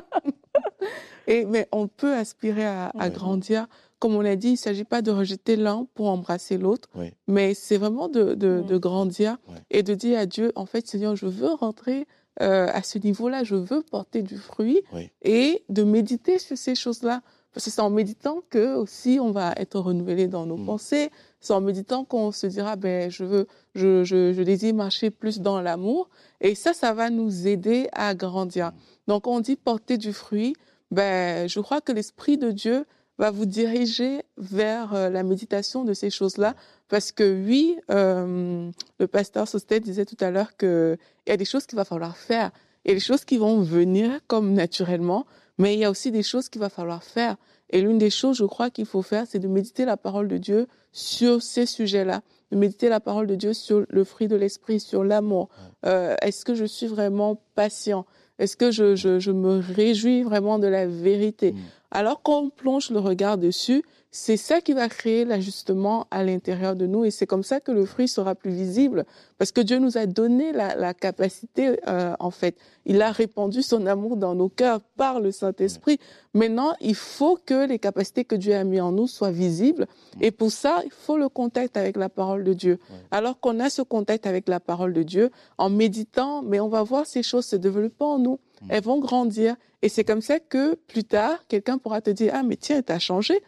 Et, 1.27 1.45
mais 1.45 1.67
on 1.71 1.87
peut 1.87 2.13
aspirer 2.13 2.65
à, 2.65 2.87
à 2.89 3.05
Ouais. 3.05 3.09
grandir. 3.11 3.67
Comme 3.97 4.13
on 4.15 4.21
l'a 4.21 4.35
dit, 4.35 4.49
il 4.49 4.51
ne 4.51 4.57
s'agit 4.57 4.83
pas 4.83 5.01
de 5.01 5.09
rejeter 5.09 5.55
l'un 5.55 5.87
pour 5.95 6.09
embrasser 6.09 6.57
l'autre, 6.57 6.89
Ouais. 6.95 7.13
mais 7.27 7.53
c'est 7.53 7.77
vraiment 7.77 8.09
de, 8.09 8.35
de, 8.35 8.61
de 8.61 8.77
grandir 8.77 9.37
Ouais. 9.47 9.55
et 9.71 9.83
de 9.83 9.95
dire 9.95 10.19
à 10.19 10.25
Dieu, 10.25 10.51
en 10.55 10.65
fait, 10.65 10.85
Seigneur, 10.85 11.15
je 11.15 11.25
veux 11.25 11.53
rentrer 11.53 12.05
euh, 12.41 12.67
à 12.73 12.83
ce 12.83 12.97
niveau-là, 12.97 13.43
je 13.43 13.55
veux 13.55 13.81
porter 13.81 14.21
du 14.21 14.37
fruit 14.37 14.81
et 15.21 15.63
de 15.69 15.83
méditer 15.83 16.39
sur 16.39 16.57
ces 16.57 16.75
choses-là. 16.75 17.21
Parce 17.53 17.65
que 17.65 17.71
c'est 17.71 17.81
en 17.81 17.89
méditant 17.89 18.41
que 18.49 18.75
aussi 18.75 19.17
on 19.21 19.31
va 19.31 19.53
être 19.55 19.79
renouvelé 19.79 20.27
dans 20.27 20.45
nos 20.45 20.57
Mm. 20.57 20.65
pensées. 20.65 21.09
C'est 21.39 21.53
en 21.53 21.61
méditant 21.61 22.03
qu'on 22.03 22.33
se 22.33 22.47
dira, 22.47 22.75
ben, 22.75 23.09
je 23.09 23.23
veux, 23.23 23.47
je, 23.75 24.03
je, 24.03 24.33
je 24.33 24.41
désire 24.41 24.75
marcher 24.75 25.09
plus 25.09 25.39
dans 25.39 25.61
l'amour. 25.61 26.09
Et 26.41 26.53
ça, 26.55 26.73
ça 26.73 26.93
va 26.93 27.09
nous 27.09 27.47
aider 27.47 27.87
à 27.93 28.13
grandir. 28.13 28.73
Donc, 29.07 29.25
on 29.27 29.39
dit 29.39 29.55
porter 29.55 29.97
du 29.97 30.11
fruit. 30.11 30.53
Ben, 30.91 31.47
je 31.47 31.59
crois 31.61 31.79
que 31.79 31.93
l'Esprit 31.93 32.37
de 32.37 32.51
Dieu 32.51 32.85
va 33.17 33.31
vous 33.31 33.45
diriger 33.45 34.21
vers 34.37 34.93
euh, 34.93 35.09
la 35.09 35.23
méditation 35.23 35.83
de 35.83 35.93
ces 35.93 36.09
choses-là. 36.09 36.55
Parce 36.89 37.11
que 37.11 37.43
oui, 37.45 37.77
euh, 37.89 38.69
le 38.99 39.07
pasteur 39.07 39.47
Sostet 39.47 39.79
disait 39.79 40.05
tout 40.05 40.17
à 40.19 40.31
l'heure 40.31 40.55
qu'il 40.57 40.97
y 41.27 41.31
a 41.31 41.37
des 41.37 41.45
choses 41.45 41.65
qu'il 41.65 41.77
va 41.77 41.85
falloir 41.85 42.17
faire. 42.17 42.51
Il 42.83 42.89
y 42.89 42.91
a 42.91 42.93
des 42.95 42.99
choses 43.01 43.25
qui 43.25 43.37
vont 43.37 43.61
venir 43.61 44.19
comme 44.27 44.53
naturellement, 44.53 45.25
mais 45.57 45.73
il 45.73 45.79
y 45.79 45.85
a 45.85 45.89
aussi 45.89 46.11
des 46.11 46.23
choses 46.23 46.49
qu'il 46.49 46.61
va 46.61 46.69
falloir 46.69 47.03
faire. 47.03 47.37
Et 47.71 47.81
l'une 47.81 47.97
des 47.97 48.11
choses, 48.11 48.37
je 48.37 48.45
crois, 48.45 48.69
qu'il 48.69 48.85
faut 48.85 49.01
faire, 49.01 49.25
c'est 49.27 49.39
de 49.39 49.47
méditer 49.47 49.85
la 49.85 49.97
parole 49.97 50.27
de 50.27 50.37
Dieu 50.37 50.67
sur 50.91 51.41
ces 51.41 51.65
sujets-là, 51.65 52.21
de 52.51 52.57
méditer 52.57 52.89
la 52.89 52.99
parole 52.99 53.25
de 53.25 53.35
Dieu 53.35 53.53
sur 53.53 53.85
le 53.89 54.03
fruit 54.03 54.27
de 54.27 54.35
l'esprit, 54.35 54.79
sur 54.79 55.03
l'amour. 55.03 55.49
Euh, 55.85 56.15
Est-ce 56.21 56.45
que 56.45 56.53
je 56.53 56.65
suis 56.65 56.85
vraiment 56.87 57.41
patient? 57.55 58.05
Est-ce 58.37 58.55
que 58.55 58.69
je, 58.69 58.95
je, 58.95 59.19
je 59.19 59.31
me 59.31 59.59
réjouis 59.59 60.21
vraiment 60.23 60.59
de 60.59 60.67
la 60.67 60.85
vérité? 60.85 61.53
Mm. 61.53 61.57
Alors 61.95 62.21
qu'on 62.21 62.49
plonge 62.49 62.89
le 62.89 62.99
regard 62.99 63.37
dessus, 63.37 63.81
c'est 64.11 64.35
ça 64.35 64.59
qui 64.59 64.73
va 64.73 64.89
créer 64.89 65.23
l'ajustement 65.23 66.07
à 66.11 66.25
l'intérieur 66.25 66.75
de 66.75 66.87
nous 66.87 67.05
et 67.05 67.11
c'est 67.11 67.25
comme 67.25 67.43
ça 67.43 67.61
que 67.61 67.71
le 67.71 67.85
fruit 67.85 68.09
sera 68.09 68.35
plus 68.35 68.51
visible 68.51 69.05
parce 69.37 69.53
que 69.53 69.61
Dieu 69.61 69.79
nous 69.79 69.97
a 69.97 70.05
donné 70.05 70.51
la, 70.51 70.75
la 70.75 70.93
capacité, 70.93 71.79
euh, 71.87 72.13
en 72.19 72.31
fait. 72.31 72.57
Il 72.85 73.01
a 73.01 73.13
répandu 73.13 73.61
son 73.61 73.85
amour 73.85 74.17
dans 74.17 74.35
nos 74.35 74.49
cœurs 74.49 74.81
par 74.97 75.21
le 75.21 75.31
Saint-Esprit. 75.31 75.97
Maintenant, 76.33 76.75
il 76.81 76.95
faut 76.95 77.37
que 77.45 77.65
les 77.65 77.79
capacités 77.79 78.25
que 78.25 78.35
Dieu 78.35 78.55
a 78.55 78.65
mis 78.65 78.81
en 78.81 78.91
nous 78.91 79.07
soient 79.07 79.31
visibles 79.31 79.87
et 80.19 80.31
pour 80.31 80.51
ça, 80.51 80.81
il 80.83 80.91
faut 80.91 81.17
le 81.17 81.29
contact 81.29 81.77
avec 81.77 81.95
la 81.95 82.09
parole 82.09 82.43
de 82.43 82.51
Dieu. 82.51 82.77
Alors 83.09 83.39
qu'on 83.39 83.61
a 83.61 83.69
ce 83.69 83.81
contact 83.81 84.27
avec 84.27 84.49
la 84.49 84.59
parole 84.59 84.91
de 84.91 85.03
Dieu, 85.03 85.31
en 85.57 85.69
méditant, 85.69 86.41
mais 86.41 86.59
on 86.59 86.67
va 86.67 86.83
voir 86.83 87.05
ces 87.05 87.23
choses 87.23 87.45
se 87.45 87.55
développer 87.55 88.03
en 88.03 88.19
nous. 88.19 88.39
Mm. 88.65 88.67
Elles 88.69 88.83
vont 88.83 88.99
grandir. 88.99 89.55
Et 89.81 89.89
c'est 89.89 90.03
comme 90.03 90.21
ça 90.21 90.39
que 90.39 90.75
plus 90.87 91.03
tard, 91.03 91.37
quelqu'un 91.47 91.77
pourra 91.77 92.01
te 92.01 92.09
dire, 92.09 92.33
ah, 92.35 92.43
mais 92.43 92.55
tiens, 92.55 92.81
t'as 92.81 92.99
changé. 92.99 93.41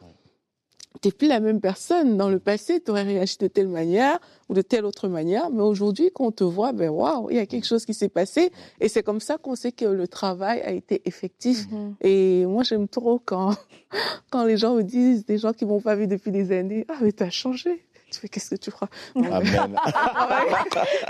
T'es 1.02 1.12
plus 1.12 1.28
la 1.28 1.40
même 1.40 1.62
personne. 1.62 2.18
Dans 2.18 2.30
le 2.30 2.40
passé, 2.40 2.82
tu 2.82 2.92
aurais 2.92 3.04
réagi 3.04 3.38
de 3.40 3.48
telle 3.48 3.68
manière 3.68 4.20
ou 4.50 4.54
de 4.54 4.62
telle 4.62 4.86
autre 4.86 5.08
manière. 5.08 5.50
Mais 5.52 5.62
aujourd'hui, 5.62 6.10
quand 6.14 6.26
on 6.26 6.32
te 6.32 6.44
voit, 6.44 6.72
ben, 6.72 6.90
waouh, 6.90 7.30
il 7.30 7.38
y 7.38 7.40
a 7.40 7.46
quelque 7.46 7.66
chose 7.68 7.86
qui 7.86 7.94
s'est 7.94 8.10
passé. 8.10 8.52
Et 8.80 8.90
c'est 8.90 9.04
comme 9.04 9.20
ça 9.20 9.38
qu'on 9.38 9.56
sait 9.56 9.72
que 9.72 9.86
le 9.86 10.08
travail 10.08 10.62
a 10.62 10.72
été 10.72 11.02
effectif. 11.06 11.70
Mhm. 11.72 11.96
Et 12.02 12.46
moi, 12.46 12.64
j'aime 12.64 12.88
trop 12.88 13.22
quand, 13.24 13.56
quand 14.32 14.44
les 14.46 14.58
gens 14.58 14.76
me 14.76 14.84
disent, 14.84 15.26
des 15.26 15.38
gens 15.38 15.54
qui 15.54 15.66
m'ont 15.66 15.82
pas 15.82 15.96
vu 15.96 16.08
depuis 16.08 16.32
des 16.32 16.52
années, 16.52 16.86
ah, 16.90 16.98
mais 17.02 17.12
t'as 17.12 17.30
changé. 17.30 17.84
Tu 18.12 18.20
fais, 18.22 18.30
qu'est-ce 18.30 18.52
que 18.52 18.56
tu 18.56 18.72
crois? 18.72 18.88
Amen. 19.16 19.76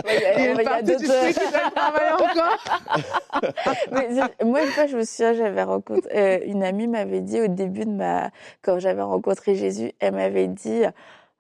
Ouais, 0.05 0.15
Il 0.17 0.21
y 0.21 0.25
a 0.25 0.51
une 0.51 0.63
partie 0.63 0.83
du 0.83 0.91
d'autres- 0.93 1.21
truc 1.21 1.33
qui 1.35 1.51
doit 1.51 1.71
travailler 1.75 2.11
encore. 2.11 3.53
Mais 3.91 4.45
moi, 4.45 4.61
une 4.63 4.69
fois, 4.71 4.87
je 4.87 4.97
me 4.97 5.03
souviens, 5.03 5.33
j'avais 5.33 5.63
rencontré, 5.63 6.09
euh, 6.15 6.39
une 6.45 6.63
amie 6.63 6.87
m'avait 6.87 7.21
dit 7.21 7.39
au 7.41 7.47
début 7.47 7.85
de 7.85 7.91
ma, 7.91 8.31
quand 8.63 8.79
j'avais 8.79 9.01
rencontré 9.03 9.55
Jésus, 9.55 9.91
elle 9.99 10.15
m'avait 10.15 10.47
dit, 10.47 10.83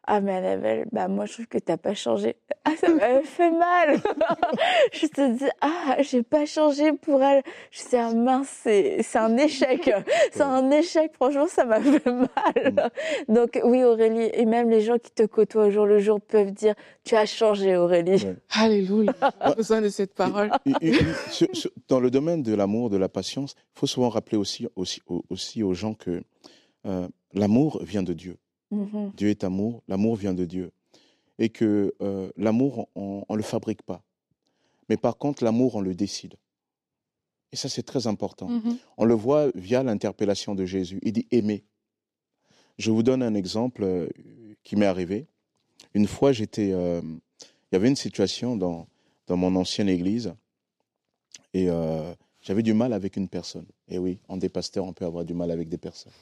ah, 0.07 0.21
mais 0.21 0.33
Annabelle, 0.35 0.87
bah, 0.91 1.07
moi, 1.07 1.25
je 1.25 1.33
trouve 1.33 1.47
que 1.47 1.57
t'as 1.57 1.77
pas 1.77 1.93
changé. 1.93 2.35
Ah, 2.69 2.75
ça 2.81 2.89
m'avait 2.89 3.23
fait 3.23 3.49
mal. 3.49 4.01
je 4.91 5.07
te 5.07 5.37
dis, 5.37 5.45
ah, 5.61 5.95
j'ai 6.01 6.21
pas 6.21 6.45
changé 6.45 6.91
pour 6.91 7.23
elle. 7.23 7.41
Je 7.71 7.79
dis, 7.87 7.95
ah, 7.95 8.13
mince, 8.13 8.49
c'est, 8.63 8.97
c'est 9.03 9.17
un 9.19 9.37
échec. 9.37 9.89
C'est 10.33 10.41
un 10.41 10.69
échec. 10.71 11.11
Franchement, 11.13 11.47
ça 11.47 11.63
m'a 11.63 11.79
fait 11.79 12.05
mal. 12.05 12.91
Donc, 13.29 13.57
oui, 13.63 13.85
Aurélie, 13.85 14.29
et 14.33 14.45
même 14.45 14.69
les 14.69 14.81
gens 14.81 14.97
qui 14.97 15.11
te 15.11 15.23
côtoient 15.23 15.67
au 15.67 15.71
jour 15.71 15.85
le 15.85 15.99
jour 15.99 16.19
peuvent 16.19 16.51
dire, 16.51 16.75
tu 17.05 17.15
as 17.15 17.25
changé, 17.25 17.77
Aurélie. 17.77 18.21
Ouais. 18.25 18.35
Alléluia. 18.53 19.13
J'ai 19.47 19.55
besoin 19.55 19.79
de 19.81 19.87
cette 19.87 20.13
parole. 20.13 20.51
Et- 20.65 20.87
et- 20.87 20.89
et 20.89 20.99
sur- 21.31 21.47
sur- 21.55 21.71
dans 21.87 22.01
le 22.01 22.11
domaine 22.11 22.43
de 22.43 22.53
l'amour, 22.53 22.89
de 22.89 22.97
la 22.97 23.07
patience, 23.07 23.55
il 23.57 23.79
faut 23.79 23.87
souvent 23.87 24.09
rappeler 24.09 24.37
aussi, 24.37 24.67
aussi, 24.75 25.01
au- 25.07 25.23
aussi 25.29 25.63
aux 25.63 25.73
gens 25.73 25.93
que 25.93 26.21
euh, 26.85 27.07
l'amour 27.33 27.79
vient 27.81 28.03
de 28.03 28.11
Dieu. 28.11 28.35
Mhm. 28.71 29.11
Dieu 29.15 29.29
est 29.29 29.43
amour, 29.43 29.81
l'amour 29.87 30.15
vient 30.15 30.33
de 30.33 30.45
Dieu. 30.45 30.71
Et 31.39 31.49
que 31.49 31.93
euh, 32.01 32.31
l'amour, 32.35 32.89
on 32.95 33.23
ne 33.29 33.35
le 33.35 33.43
fabrique 33.43 33.83
pas. 33.83 34.01
Mais 34.89 34.97
par 34.97 35.17
contre, 35.17 35.43
l'amour, 35.43 35.75
on 35.75 35.81
le 35.81 35.93
décide. 35.93 36.35
Et 37.51 37.55
ça, 37.55 37.69
c'est 37.69 37.83
très 37.83 38.07
important. 38.07 38.47
Mhm. 38.47 38.77
On 38.97 39.05
le 39.05 39.13
voit 39.13 39.49
via 39.55 39.83
l'interpellation 39.83 40.55
de 40.55 40.65
Jésus. 40.65 40.99
Il 41.03 41.13
dit 41.13 41.27
aimer. 41.31 41.63
Je 42.77 42.91
vous 42.91 43.03
donne 43.03 43.23
un 43.23 43.33
exemple 43.33 43.83
euh, 43.83 44.07
qui 44.63 44.75
m'est 44.75 44.85
arrivé. 44.85 45.27
Une 45.93 46.07
fois, 46.07 46.31
j'étais, 46.31 46.71
euh, 46.73 47.01
il 47.41 47.73
y 47.73 47.75
avait 47.75 47.87
une 47.87 47.95
situation 47.95 48.55
dans, 48.55 48.87
dans 49.27 49.37
mon 49.37 49.55
ancienne 49.55 49.89
église 49.89 50.33
et 51.53 51.69
euh, 51.69 52.13
j'avais 52.41 52.63
du 52.63 52.73
mal 52.73 52.93
avec 52.93 53.15
une 53.17 53.27
personne. 53.27 53.65
Et 53.87 53.97
oui, 53.97 54.19
en 54.27 54.37
des 54.37 54.49
pasteurs, 54.49 54.85
on 54.85 54.93
peut 54.93 55.05
avoir 55.05 55.25
du 55.25 55.33
mal 55.33 55.51
avec 55.51 55.69
des 55.69 55.77
personnes. 55.77 56.13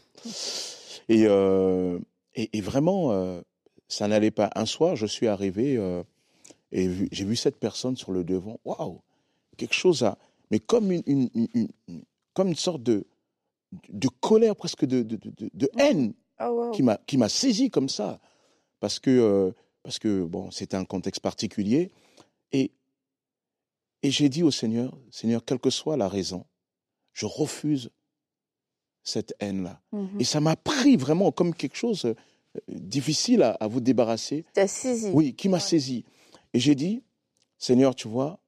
Et, 1.10 1.26
euh, 1.26 2.00
et, 2.36 2.58
et 2.58 2.62
vraiment, 2.62 3.12
euh, 3.12 3.42
ça 3.88 4.08
n'allait 4.08 4.32
pas. 4.32 4.50
Un 4.56 4.66
soir, 4.66 4.96
je 4.96 5.06
suis 5.06 5.28
arrivé 5.28 5.78
euh, 5.78 6.04
et 6.72 6.90
j'ai 7.12 7.26
vu 7.26 7.36
cette 7.36 7.58
personne 7.58 7.96
sur 7.96 8.12
le 8.12 8.24
devant. 8.24 8.60
Waouh, 8.66 9.02
quelque 9.58 9.74
chose 9.74 10.04
à, 10.04 10.18
mais 10.52 10.60
comme 10.60 10.92
une, 10.92 11.04
une- 11.06 11.30
une- 11.34 11.70
une- 11.88 12.04
comme 12.34 12.50
une 12.50 12.56
sorte 12.56 12.84
de, 12.84 13.06
de 13.90 14.08
colère, 14.20 14.56
presque 14.56 14.86
de, 14.86 15.02
de, 15.04 15.16
de- 15.18 15.50
de 15.54 15.70
haine 15.78 16.14
Oh, 16.42 16.48
wow. 16.50 16.72
qui 16.72 16.84
m'a 16.84 16.98
qui 17.08 17.18
m'a 17.18 17.30
saisi 17.30 17.70
comme 17.70 17.88
ça 17.88 18.20
parce 18.82 19.00
que 19.00 19.10
euh, 19.10 19.52
parce 19.84 20.00
que 20.00 20.26
bon 20.26 20.52
c'était 20.52 20.76
un 20.76 20.84
contexte 20.84 21.22
particulier 21.22 21.92
et 22.52 22.72
et 24.04 24.12
j'ai 24.12 24.28
dit 24.28 24.44
au 24.44 24.52
Seigneur 24.52 24.98
Seigneur 25.12 25.46
quelle 25.46 25.60
que 25.60 25.70
soit 25.70 25.96
la 25.96 26.10
raison 26.10 26.46
je 27.14 27.26
refuse 27.26 27.90
cette 29.06 29.34
haine 29.40 29.64
là 29.64 29.80
Mhm. 29.94 30.20
et 30.20 30.24
ça 30.26 30.42
m'a 30.42 30.56
pris 30.58 30.98
vraiment 30.98 31.32
comme 31.32 31.54
quelque 31.56 31.78
chose 31.78 32.04
euh, 32.06 32.16
difficile 32.68 33.42
à, 33.44 33.52
à 33.52 33.68
vous 33.68 33.80
débarrasser 33.80 34.44
T'as 34.54 34.68
saisi. 34.68 35.12
oui, 35.14 35.34
qui 35.36 35.48
m'a 35.48 35.58
Ouais. 35.58 35.62
saisi. 35.64 36.04
Et 36.54 36.60
j'ai 36.60 36.76
dit, 36.76 37.04
Seigneur, 37.58 37.96
tu 37.96 38.08
vois, 38.10 38.40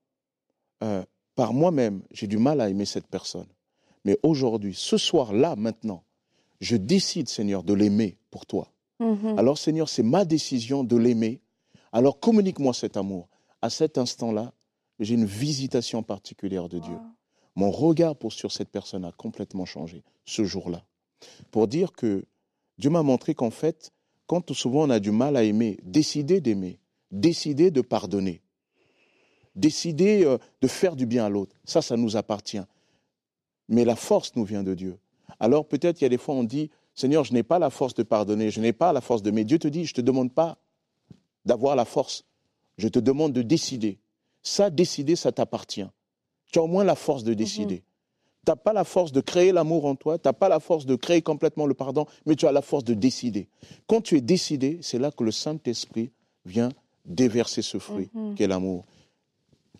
euh, 0.84 1.04
par 1.36 1.54
moi-même, 1.54 2.02
j'ai 2.12 2.28
du 2.28 2.38
mal 2.38 2.60
à 2.62 2.70
aimer 2.70 2.86
cette 2.86 3.08
personne. 3.08 3.48
Mais 4.06 4.18
aujourd'hui, 4.24 4.74
ce 4.76 4.98
soir-là, 4.98 5.56
maintenant, 5.56 6.04
je 6.62 6.76
décide, 6.78 7.30
Seigneur, 7.30 7.64
de 7.64 7.74
l'aimer 7.74 8.18
pour 8.32 8.46
toi. 8.46 8.72
Mhm. 9.00 9.38
Alors, 9.38 9.58
Seigneur, 9.58 9.90
c'est 9.90 10.04
ma 10.04 10.26
décision 10.26 10.84
de 10.84 10.96
l'aimer. 10.98 11.42
Alors, 11.92 12.20
communique-moi 12.20 12.74
cet 12.74 12.98
amour. 12.98 13.28
À 13.62 13.70
cet 13.70 13.98
instant-là, 13.98 14.54
j'ai 15.00 15.14
une 15.16 15.26
visitation 15.26 16.02
particulière 16.02 16.68
de 16.70 16.80
Dieu. 16.80 16.96
Mon 17.58 17.72
regard 17.72 18.16
pour 18.16 18.34
sur 18.34 18.52
cette 18.52 18.70
personne 18.70 19.04
a 19.04 19.12
complètement 19.12 19.66
changé 19.66 20.04
ce 20.26 20.44
jour-là. 20.44 20.86
Pour 21.50 21.68
dire 21.68 21.92
que 21.92 22.24
Dieu 22.78 22.92
m'a 22.92 23.02
montré 23.02 23.34
qu'en 23.34 23.50
fait, 23.50 23.92
quand 24.28 24.54
souvent 24.54 24.84
on 24.84 24.92
a 24.92 25.00
du 25.00 25.10
mal 25.10 25.36
à 25.36 25.42
aimer, 25.42 25.80
décider 25.82 26.40
d'aimer, 26.40 26.78
décider 27.10 27.72
de 27.72 27.82
pardonner, 27.82 28.44
décider 29.56 30.24
euh, 30.24 30.38
de 30.62 30.68
faire 30.68 30.96
du 30.96 31.08
bien 31.08 31.26
à 31.26 31.30
l'autre, 31.30 31.56
ça, 31.66 31.82
ça 31.82 31.98
nous 31.98 32.16
appartient. 32.16 32.62
Mais 33.70 33.86
la 33.86 33.96
force 33.96 34.36
nous 34.36 34.46
vient 34.46 34.62
de 34.62 34.76
Dieu. 34.76 35.00
Alors 35.40 35.68
peut-être 35.68 36.00
il 36.00 36.04
y 36.04 36.06
a 36.06 36.10
des 36.10 36.20
fois 36.20 36.36
on 36.36 36.44
dit, 36.44 36.70
Seigneur, 36.94 37.24
je 37.24 37.34
n'ai 37.34 37.42
pas 37.42 37.58
la 37.58 37.72
force 37.72 37.96
de 37.96 38.04
pardonner, 38.04 38.52
je 38.52 38.62
n'ai 38.62 38.72
pas 38.72 38.94
la 38.94 39.02
force 39.02 39.24
de... 39.24 39.32
Mais 39.32 39.46
Dieu 39.46 39.58
te 39.58 39.68
dit, 39.68 39.86
je 39.86 39.94
ne 39.94 39.96
te 39.96 40.02
demande 40.02 40.32
pas 40.32 40.60
d'avoir 41.44 41.76
la 41.76 41.86
force, 41.86 42.24
je 42.78 42.88
te 42.88 43.00
demande 43.00 43.34
de 43.34 43.42
décider. 43.42 43.98
Ça, 44.44 44.70
décider, 44.70 45.16
ça 45.16 45.32
t'appartient. 45.32 45.88
Tu 46.52 46.60
as 46.60 46.64
au 46.64 46.68
moins 46.68 46.84
la 46.84 46.96
force 46.96 47.24
de 47.24 47.34
décider. 47.34 47.84
n'as 48.48 48.56
pas 48.56 48.72
la 48.74 48.86
force 48.86 49.12
de 49.12 49.20
créer 49.22 49.52
l'amour 49.52 49.86
en 49.86 49.96
toi, 49.96 50.18
tu 50.18 50.28
n'as 50.28 50.34
pas 50.34 50.48
la 50.48 50.60
force 50.62 50.86
de 50.86 50.96
créer 50.96 51.22
complètement 51.22 51.66
le 51.66 51.74
pardon, 51.74 52.06
mais 52.26 52.36
tu 52.36 52.48
as 52.48 52.52
la 52.54 52.62
force 52.62 52.86
de 52.86 52.94
décider. 52.94 53.50
Quand 53.88 54.00
tu 54.02 54.16
es 54.16 54.22
décidé, 54.22 54.80
c'est 54.82 55.00
là 55.00 55.12
que 55.12 55.24
le 55.26 55.32
Saint-Esprit 55.32 56.12
vient 56.46 56.70
déverser 57.06 57.62
ce 57.62 57.78
fruit, 57.78 58.10
Mhm. 58.14 58.36
qui 58.36 58.44
est 58.44 58.48
l'amour, 58.48 58.86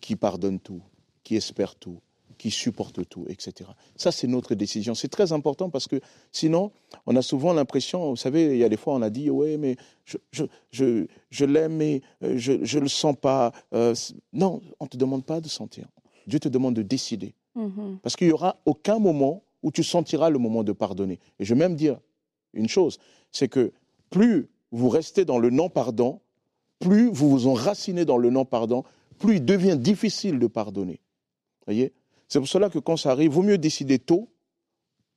qui 0.00 0.16
pardonne 0.16 0.60
tout, 0.60 0.82
qui 1.24 1.36
espère 1.36 1.74
tout, 1.76 1.98
qui 2.36 2.50
supporte 2.50 3.08
tout, 3.08 3.24
etc. 3.28 3.70
Ça, 3.96 4.12
c'est 4.12 4.26
notre 4.28 4.54
décision. 4.54 4.94
C'est 4.94 5.08
très 5.08 5.32
important 5.32 5.70
parce 5.70 5.88
que 5.88 6.00
sinon, 6.30 6.70
on 7.06 7.16
a 7.16 7.22
souvent 7.22 7.52
l'impression, 7.54 8.10
vous 8.10 8.16
savez, 8.16 8.52
il 8.52 8.58
y 8.58 8.64
a 8.64 8.68
des 8.68 8.76
fois, 8.76 8.94
on 8.94 9.02
a 9.02 9.10
dit, 9.10 9.28
ouais, 9.30 9.56
mais 9.56 9.76
je, 10.04 10.18
je, 10.30 10.44
je, 10.70 11.06
je 11.30 11.44
l'aime, 11.46 11.76
mais 11.76 12.00
euh, 12.22 12.36
je 12.36 12.52
ne 12.52 12.82
le 12.82 12.88
sens 12.88 13.16
pas. 13.20 13.52
Euh, 13.72 13.94
non, 14.32 14.60
on 14.78 14.84
ne 14.84 14.88
te 14.88 14.96
demande 14.98 15.24
pas 15.24 15.40
de 15.40 15.48
sentir. 15.48 15.88
Dieu 16.28 16.38
te 16.38 16.48
demande 16.48 16.74
de 16.74 16.82
décider. 16.82 17.34
Mhm. 17.54 17.98
Parce 18.02 18.14
qu'il 18.16 18.28
n'y 18.28 18.32
aura 18.32 18.56
aucun 18.66 18.98
moment 18.98 19.42
où 19.62 19.72
tu 19.72 19.82
sentiras 19.82 20.30
le 20.30 20.38
moment 20.38 20.62
de 20.62 20.72
pardonner. 20.72 21.18
Et 21.38 21.44
je 21.44 21.54
vais 21.54 21.58
même 21.58 21.74
dire 21.74 21.98
une 22.52 22.68
chose, 22.68 22.98
c'est 23.32 23.48
que 23.48 23.72
plus 24.10 24.48
vous 24.70 24.88
restez 24.88 25.24
dans 25.24 25.38
le 25.38 25.50
non-pardon, 25.50 26.20
plus 26.78 27.08
vous 27.10 27.30
vous 27.30 27.46
enracinez 27.48 28.04
dans 28.04 28.18
le 28.18 28.30
non-pardon, 28.30 28.84
plus 29.18 29.36
il 29.36 29.44
devient 29.44 29.76
difficile 29.76 30.38
de 30.38 30.46
pardonner. 30.46 31.00
voyez? 31.66 31.92
C'est 32.28 32.38
pour 32.38 32.48
cela 32.48 32.70
que 32.70 32.78
quand 32.78 32.96
ça 32.96 33.10
arrive, 33.10 33.32
il 33.32 33.34
vaut 33.34 33.42
mieux 33.42 33.58
décider 33.58 33.98
tôt 33.98 34.28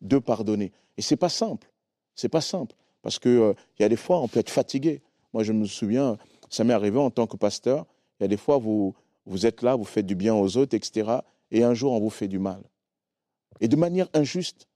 de 0.01 0.17
pardonner. 0.17 0.71
Et 0.97 1.01
c'est 1.01 1.17
pas 1.17 1.29
simple. 1.29 1.71
C'est 2.15 2.29
pas 2.29 2.41
simple. 2.41 2.75
Parce 3.01 3.19
qu'il 3.19 3.53
il 3.79 3.81
y 3.81 3.85
a 3.85 3.89
des 3.89 3.95
fois, 3.97 4.21
on 4.21 4.27
peut 4.27 4.39
être 4.39 4.49
fatigué. 4.49 5.01
Moi, 5.33 5.43
je 5.43 5.53
me 5.53 5.65
souviens, 5.65 6.17
ça 6.49 6.63
m'est 6.63 6.73
arrivé 6.73 6.97
en 6.97 7.09
tant 7.09 7.27
que 7.27 7.37
pasteur. 7.37 7.85
Il 8.19 8.23
y 8.23 8.25
a 8.25 8.27
des 8.27 8.37
fois, 8.37 8.57
vous, 8.57 8.95
vous 9.25 9.45
êtes 9.45 9.61
là, 9.61 9.75
vous 9.75 9.83
faites 9.85 10.05
du 10.05 10.15
bien 10.15 10.35
aux 10.35 10.57
autres, 10.57 10.75
etc. 10.75 11.09
Et 11.51 11.63
un 11.63 11.73
jour, 11.73 11.91
on 11.93 11.99
vous 11.99 12.09
fait 12.09 12.27
du 12.27 12.39
mal. 12.39 12.61
Et 13.59 13.67
de 13.67 13.75
manière 13.75 14.07
injuste. 14.13 14.67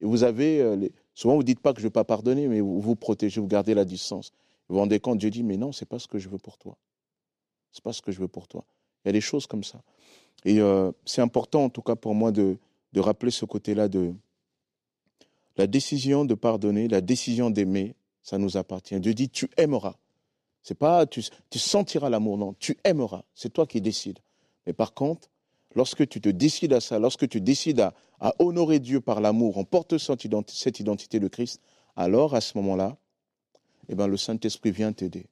Et 0.00 0.06
vous 0.06 0.22
avez. 0.22 0.60
euh, 0.60 0.88
Souvent, 1.14 1.34
vous 1.34 1.40
ne 1.42 1.46
dites 1.46 1.58
pas 1.58 1.72
que 1.72 1.80
je 1.80 1.84
ne 1.84 1.88
veux 1.88 1.92
pas 1.92 2.04
pardonner, 2.04 2.46
mais 2.46 2.60
vous 2.60 2.80
vous 2.80 2.94
protégez, 2.94 3.40
vous 3.40 3.48
gardez 3.48 3.74
la 3.74 3.84
distance. 3.84 4.30
Vous 4.68 4.74
vous 4.76 4.80
rendez 4.80 5.00
compte, 5.00 5.18
Dieu 5.18 5.30
dit, 5.30 5.42
mais 5.42 5.56
non, 5.56 5.72
ce 5.72 5.82
n'est 5.82 5.88
pas 5.88 5.98
ce 5.98 6.06
que 6.06 6.20
je 6.20 6.28
veux 6.28 6.38
pour 6.38 6.58
toi. 6.58 6.76
Ce 7.72 7.80
n'est 7.80 7.82
pas 7.82 7.92
ce 7.92 8.00
que 8.00 8.12
je 8.12 8.20
veux 8.20 8.28
pour 8.28 8.46
toi. 8.46 8.64
Il 9.04 9.08
y 9.08 9.10
a 9.10 9.12
des 9.12 9.20
choses 9.20 9.48
comme 9.48 9.64
ça. 9.64 9.82
Et 10.44 10.60
euh, 10.60 10.92
c'est 11.04 11.20
important, 11.20 11.64
en 11.64 11.70
tout 11.70 11.82
cas 11.82 11.96
pour 11.96 12.14
moi, 12.14 12.30
de, 12.30 12.56
de 12.92 13.00
rappeler 13.00 13.32
ce 13.32 13.44
côté-là 13.44 13.88
de 13.88 14.14
la 15.56 15.66
décision 15.66 16.24
de 16.24 16.34
pardonner, 16.34 16.86
la 16.86 17.00
décision 17.00 17.50
d'aimer, 17.50 17.96
ça 18.22 18.38
nous 18.38 18.56
appartient. 18.56 19.00
Dieu 19.00 19.12
dit, 19.12 19.28
tu 19.28 19.50
aimeras. 19.56 19.96
C'est 20.68 20.74
pas 20.74 21.06
tu, 21.06 21.22
tu 21.48 21.58
sentiras 21.58 22.10
l'amour, 22.10 22.36
non, 22.36 22.54
tu 22.58 22.76
aimeras. 22.84 23.22
C'est 23.34 23.50
toi 23.50 23.66
qui 23.66 23.80
décides. 23.80 24.18
Mais 24.66 24.74
par 24.74 24.92
contre, 24.92 25.30
lorsque 25.74 26.06
tu 26.06 26.20
te 26.20 26.28
décides 26.28 26.74
à 26.74 26.80
ça, 26.80 26.98
lorsque 26.98 27.26
tu 27.26 27.40
décides 27.40 27.80
à, 27.80 27.94
à 28.20 28.34
honorer 28.38 28.78
Dieu 28.78 29.00
par 29.00 29.22
l'amour 29.22 29.56
en 29.56 29.64
portant 29.64 29.96
cette 29.98 30.24
identi- 30.26 30.54
cette 30.58 30.78
identité 30.78 31.20
de 31.20 31.28
Christ, 31.28 31.62
alors 31.96 32.34
à 32.34 32.42
ce 32.42 32.58
moment-là, 32.58 32.98
eh 33.88 33.94
ben, 33.94 34.08
le 34.08 34.18
Saint-Esprit 34.18 34.70
vient 34.70 34.92
t'aider 34.92 35.24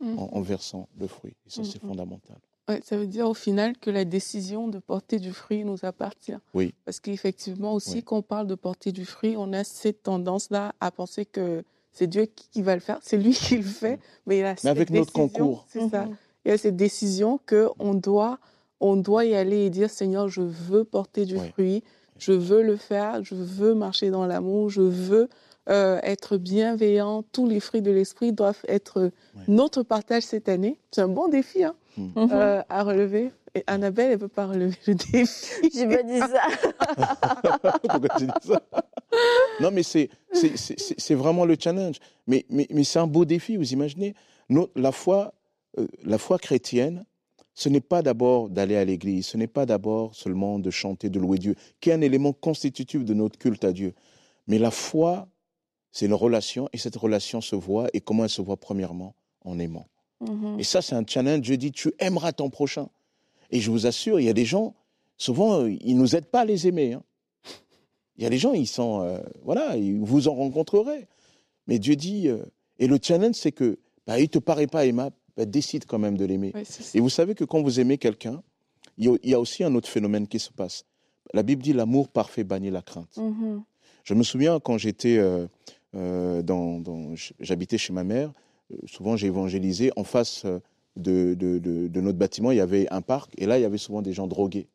Mhm. 0.00 0.18
en, 0.18 0.28
en 0.32 0.40
versant 0.40 0.88
le 0.98 1.06
fruit. 1.06 1.34
Et 1.46 1.50
ça, 1.50 1.62
c'est 1.62 1.80
Mhm. 1.84 1.90
fondamental. 1.90 2.38
Ouais, 2.68 2.80
ça 2.84 2.96
veut 2.96 3.06
dire 3.06 3.28
au 3.28 3.34
final 3.34 3.76
que 3.78 3.90
la 3.90 4.04
décision 4.04 4.66
de 4.66 4.80
porter 4.80 5.20
du 5.20 5.32
fruit 5.32 5.62
nous 5.64 5.84
appartient. 5.84 6.34
Oui. 6.52 6.74
Parce 6.84 6.98
qu'effectivement 6.98 7.74
aussi, 7.74 7.96
Oui. 7.98 8.02
quand 8.02 8.16
on 8.16 8.22
parle 8.22 8.48
de 8.48 8.56
porter 8.56 8.90
du 8.90 9.04
fruit, 9.04 9.36
on 9.36 9.52
a 9.52 9.62
cette 9.62 10.02
tendance-là 10.02 10.74
à 10.80 10.90
penser 10.90 11.26
que 11.26 11.62
c'est 11.92 12.06
Dieu 12.06 12.26
qui, 12.26 12.62
va 12.62 12.74
le 12.74 12.80
faire, 12.80 12.98
c'est 13.02 13.16
lui 13.16 13.32
qui 13.32 13.56
le 13.56 13.62
fait, 13.62 13.98
mais 14.26 14.38
il 14.38 14.44
a 14.44 14.56
cette 14.56 14.66
avec 14.66 14.90
notre 14.90 15.12
décision, 15.12 15.28
concours. 15.28 15.66
C'est 15.68 15.88
ça. 15.88 16.06
Mhm. 16.06 16.16
Il 16.44 16.50
y 16.50 16.54
a 16.54 16.58
cette 16.58 16.76
décision 16.76 17.38
que 17.44 17.68
on 17.78 17.94
doit, 17.94 18.38
on 18.80 18.96
doit 18.96 19.24
y 19.24 19.34
aller 19.34 19.66
et 19.66 19.70
dire 19.70 19.90
Seigneur, 19.90 20.28
je 20.28 20.40
veux 20.40 20.84
porter 20.84 21.26
du 21.26 21.36
Oui. 21.36 21.48
fruit, 21.50 21.84
je 22.18 22.32
veux 22.32 22.62
le 22.62 22.76
faire, 22.76 23.22
je 23.24 23.34
veux 23.34 23.74
marcher 23.74 24.10
dans 24.10 24.26
l'amour, 24.26 24.70
je 24.70 24.82
veux 24.82 25.28
euh, 25.68 26.00
être 26.02 26.36
bienveillant. 26.38 27.22
Tous 27.32 27.46
les 27.46 27.60
fruits 27.60 27.82
de 27.82 27.90
l'esprit 27.90 28.32
doivent 28.32 28.64
être 28.68 29.10
Oui. 29.36 29.42
notre 29.48 29.82
partage 29.82 30.22
cette 30.22 30.48
année. 30.48 30.78
C'est 30.90 31.02
un 31.02 31.08
bon 31.08 31.28
défi 31.28 31.64
hein, 31.64 31.74
Mhm. 31.96 32.28
euh, 32.32 32.62
à 32.68 32.82
relever. 32.82 33.30
Et 33.54 33.64
Annabelle, 33.66 34.06
elle 34.12 34.16
ne 34.16 34.22
veut 34.22 34.28
pas 34.28 34.46
relever 34.46 34.76
le 34.86 34.94
défi. 34.94 35.70
J'ai 35.74 35.86
pas 35.88 36.02
dit 36.04 36.18
ça. 36.20 36.42
Pourquoi 37.82 38.08
tu 38.18 38.26
dis 38.26 38.32
ça? 38.48 38.62
Non, 39.60 39.70
mais 39.72 39.82
c'est, 39.82 40.08
c'est, 40.32 40.56
c'est, 40.56 40.78
c'est- 40.78 40.98
c'est 41.00 41.14
vraiment 41.14 41.44
le 41.44 41.56
challenge. 41.58 41.96
Mais, 42.26 42.44
mais, 42.48 42.66
mais 42.70 42.84
c'est 42.84 42.98
un 43.00 43.06
beau 43.08 43.24
défi, 43.24 43.56
vous 43.56 43.72
imaginez? 43.72 44.14
Nos- 44.48 44.70
la, 44.76 44.92
foi, 44.92 45.34
euh, 45.78 45.86
la 46.04 46.18
foi 46.18 46.38
chrétienne, 46.38 47.04
ce 47.54 47.68
n'est 47.68 47.80
pas 47.80 48.02
d'abord 48.02 48.48
d'aller 48.48 48.76
à 48.76 48.84
l'église, 48.84 49.26
ce 49.26 49.36
n'est 49.36 49.48
pas 49.48 49.66
d'abord 49.66 50.14
seulement 50.14 50.58
de 50.60 50.70
chanter, 50.70 51.10
de 51.10 51.18
louer 51.18 51.38
Dieu, 51.38 51.56
qui 51.80 51.90
est 51.90 51.92
un 51.92 52.00
élément 52.00 52.32
constitutif 52.32 53.04
de 53.04 53.14
notre 53.14 53.38
culte 53.38 53.64
à 53.64 53.72
Dieu. 53.72 53.94
Mais 54.46 54.58
la 54.58 54.70
foi, 54.70 55.26
c'est 55.92 56.06
une 56.06 56.14
relation, 56.14 56.68
et 56.72 56.78
cette 56.78 56.96
relation 56.96 57.40
se 57.40 57.56
voit, 57.56 57.88
et 57.92 58.00
comment 58.00 58.22
elle 58.24 58.30
se 58.30 58.42
voit 58.42 58.56
premièrement? 58.56 59.14
En 59.44 59.58
aimant. 59.58 59.86
Mhm. 60.20 60.58
Et 60.60 60.64
ça, 60.64 60.82
c'est 60.82 60.94
un 60.94 61.04
challenge. 61.06 61.40
Dieu 61.42 61.56
dit, 61.56 61.72
tu 61.72 61.92
aimeras 61.98 62.32
ton 62.32 62.50
prochain. 62.50 62.88
Et 63.50 63.60
je 63.60 63.70
vous 63.70 63.86
assure, 63.86 64.20
il 64.20 64.26
y 64.26 64.28
a 64.28 64.32
des 64.34 64.44
gens, 64.44 64.74
souvent, 65.16 65.60
euh, 65.62 65.70
ils 65.80 65.94
ne 65.96 66.00
nous 66.00 66.14
aident 66.16 66.26
pas 66.26 66.40
à 66.40 66.44
les 66.44 66.66
aimer. 66.68 66.92
hein. 66.94 67.02
Il 68.16 68.22
y 68.22 68.26
a 68.26 68.30
des 68.30 68.38
gens, 68.38 68.52
ils 68.52 68.66
sont, 68.66 69.00
euh, 69.02 69.18
voilà, 69.44 69.76
vous 70.02 70.28
en 70.28 70.34
rencontrerez. 70.34 71.08
Mais 71.66 71.78
Dieu 71.78 71.96
dit, 71.96 72.28
euh, 72.28 72.42
et 72.78 72.86
le 72.86 72.98
challenge, 73.02 73.34
c'est 73.34 73.52
que, 73.52 73.78
bah, 74.06 74.18
il 74.18 74.22
ne 74.24 74.26
te 74.28 74.38
paraît 74.38 74.66
pas 74.66 74.84
aimable, 74.84 75.16
bah, 75.36 75.46
décide 75.46 75.86
quand 75.86 75.98
même 75.98 76.16
de 76.18 76.24
l'aimer. 76.26 76.52
Et 76.94 77.00
vous 77.00 77.08
savez 77.08 77.34
que 77.34 77.44
quand 77.44 77.62
vous 77.62 77.80
aimez 77.80 77.96
quelqu'un, 77.96 78.42
il 78.98 79.16
y 79.24 79.34
a- 79.34 79.40
aussi 79.40 79.64
un 79.64 79.74
autre 79.74 79.88
phénomène 79.88 80.26
qui 80.28 80.38
se 80.38 80.50
passe. 80.50 80.84
La 81.32 81.42
Bible 81.42 81.62
dit, 81.62 81.72
l'amour 81.72 82.08
parfait 82.08 82.44
bannit 82.44 82.70
la 82.70 82.82
crainte. 82.82 83.16
Mhm. 83.16 83.62
Je 84.04 84.14
me 84.14 84.22
souviens 84.22 84.60
quand 84.60 84.76
j'étais 84.76 85.16
euh, 85.18 86.42
dans, 86.42 86.78
dans- 86.78 87.14
j'habitais 87.40 87.78
chez 87.78 87.92
ma 87.92 88.04
mère, 88.04 88.32
souvent 88.86 89.16
j'ai 89.16 89.26
évangélisé 89.28 89.90
en 89.96 90.04
face 90.04 90.44
euh, 90.44 90.58
de, 90.96 91.34
de, 91.34 91.58
de- 91.58 91.88
de 91.88 92.00
notre 92.00 92.18
bâtiment, 92.18 92.50
il 92.50 92.56
y 92.58 92.60
avait 92.60 92.88
un 92.92 93.00
parc 93.02 93.32
et 93.38 93.46
là 93.46 93.58
il 93.58 93.62
y 93.62 93.64
avait 93.64 93.78
souvent 93.78 94.02
des 94.02 94.12
gens 94.12 94.26
drogués. 94.26 94.68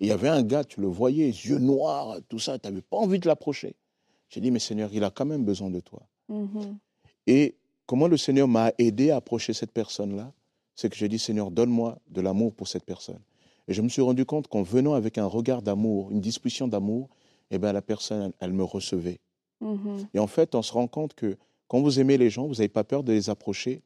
Et 0.00 0.04
il 0.04 0.08
y 0.08 0.12
avait 0.12 0.28
un 0.28 0.42
gars, 0.42 0.62
tu 0.64 0.80
le 0.80 0.86
voyais, 0.86 1.28
yeux 1.28 1.58
noirs, 1.58 2.16
tout 2.28 2.38
ça, 2.38 2.58
tu 2.58 2.68
n'avais 2.68 2.82
pas 2.82 2.96
envie 2.96 3.18
de 3.18 3.26
l'approcher. 3.26 3.74
J'ai 4.28 4.40
dit, 4.40 4.50
mais 4.52 4.60
Seigneur, 4.60 4.90
il 4.92 5.02
a 5.02 5.10
quand 5.10 5.24
même 5.26 5.44
besoin 5.44 5.70
de 5.70 5.80
toi. 5.80 6.02
Mhm. 6.28 6.78
Et 7.26 7.56
comment 7.86 8.06
le 8.06 8.16
Seigneur 8.16 8.46
m'a 8.46 8.72
aidé 8.78 9.10
à 9.10 9.16
approcher 9.16 9.52
cette 9.54 9.72
personne-là 9.72 10.32
C'est 10.76 10.88
que 10.88 10.96
j'ai 10.96 11.08
dit, 11.08 11.18
Seigneur, 11.18 11.50
donne-moi 11.50 11.98
de 12.10 12.20
l'amour 12.20 12.52
pour 12.54 12.68
cette 12.68 12.84
personne. 12.84 13.18
Et 13.66 13.74
je 13.74 13.82
me 13.82 13.88
suis 13.88 14.02
rendu 14.02 14.24
compte 14.24 14.46
qu'en 14.48 14.62
venant 14.62 14.94
avec 14.94 15.18
un 15.18 15.26
regard 15.26 15.62
d'amour, 15.62 16.10
une 16.12 16.20
discussion 16.20 16.68
d'amour, 16.68 17.08
eh 17.50 17.58
ben, 17.58 17.72
la 17.72 17.82
personne, 17.82 18.22
elle, 18.22 18.32
elle 18.40 18.52
me 18.52 18.62
recevait. 18.64 19.18
Mhm. 19.60 20.06
Et 20.14 20.18
en 20.20 20.26
fait, 20.28 20.54
on 20.54 20.62
se 20.62 20.72
rend 20.72 20.86
compte 20.86 21.14
que 21.14 21.36
quand 21.68 21.80
vous 21.80 22.00
aimez 22.00 22.16
les 22.16 22.30
gens, 22.30 22.46
vous 22.46 22.54
n'avez 22.54 22.68
pas 22.68 22.84
peur 22.84 23.04
de 23.04 23.12
les 23.12 23.30
approcher. 23.30 23.82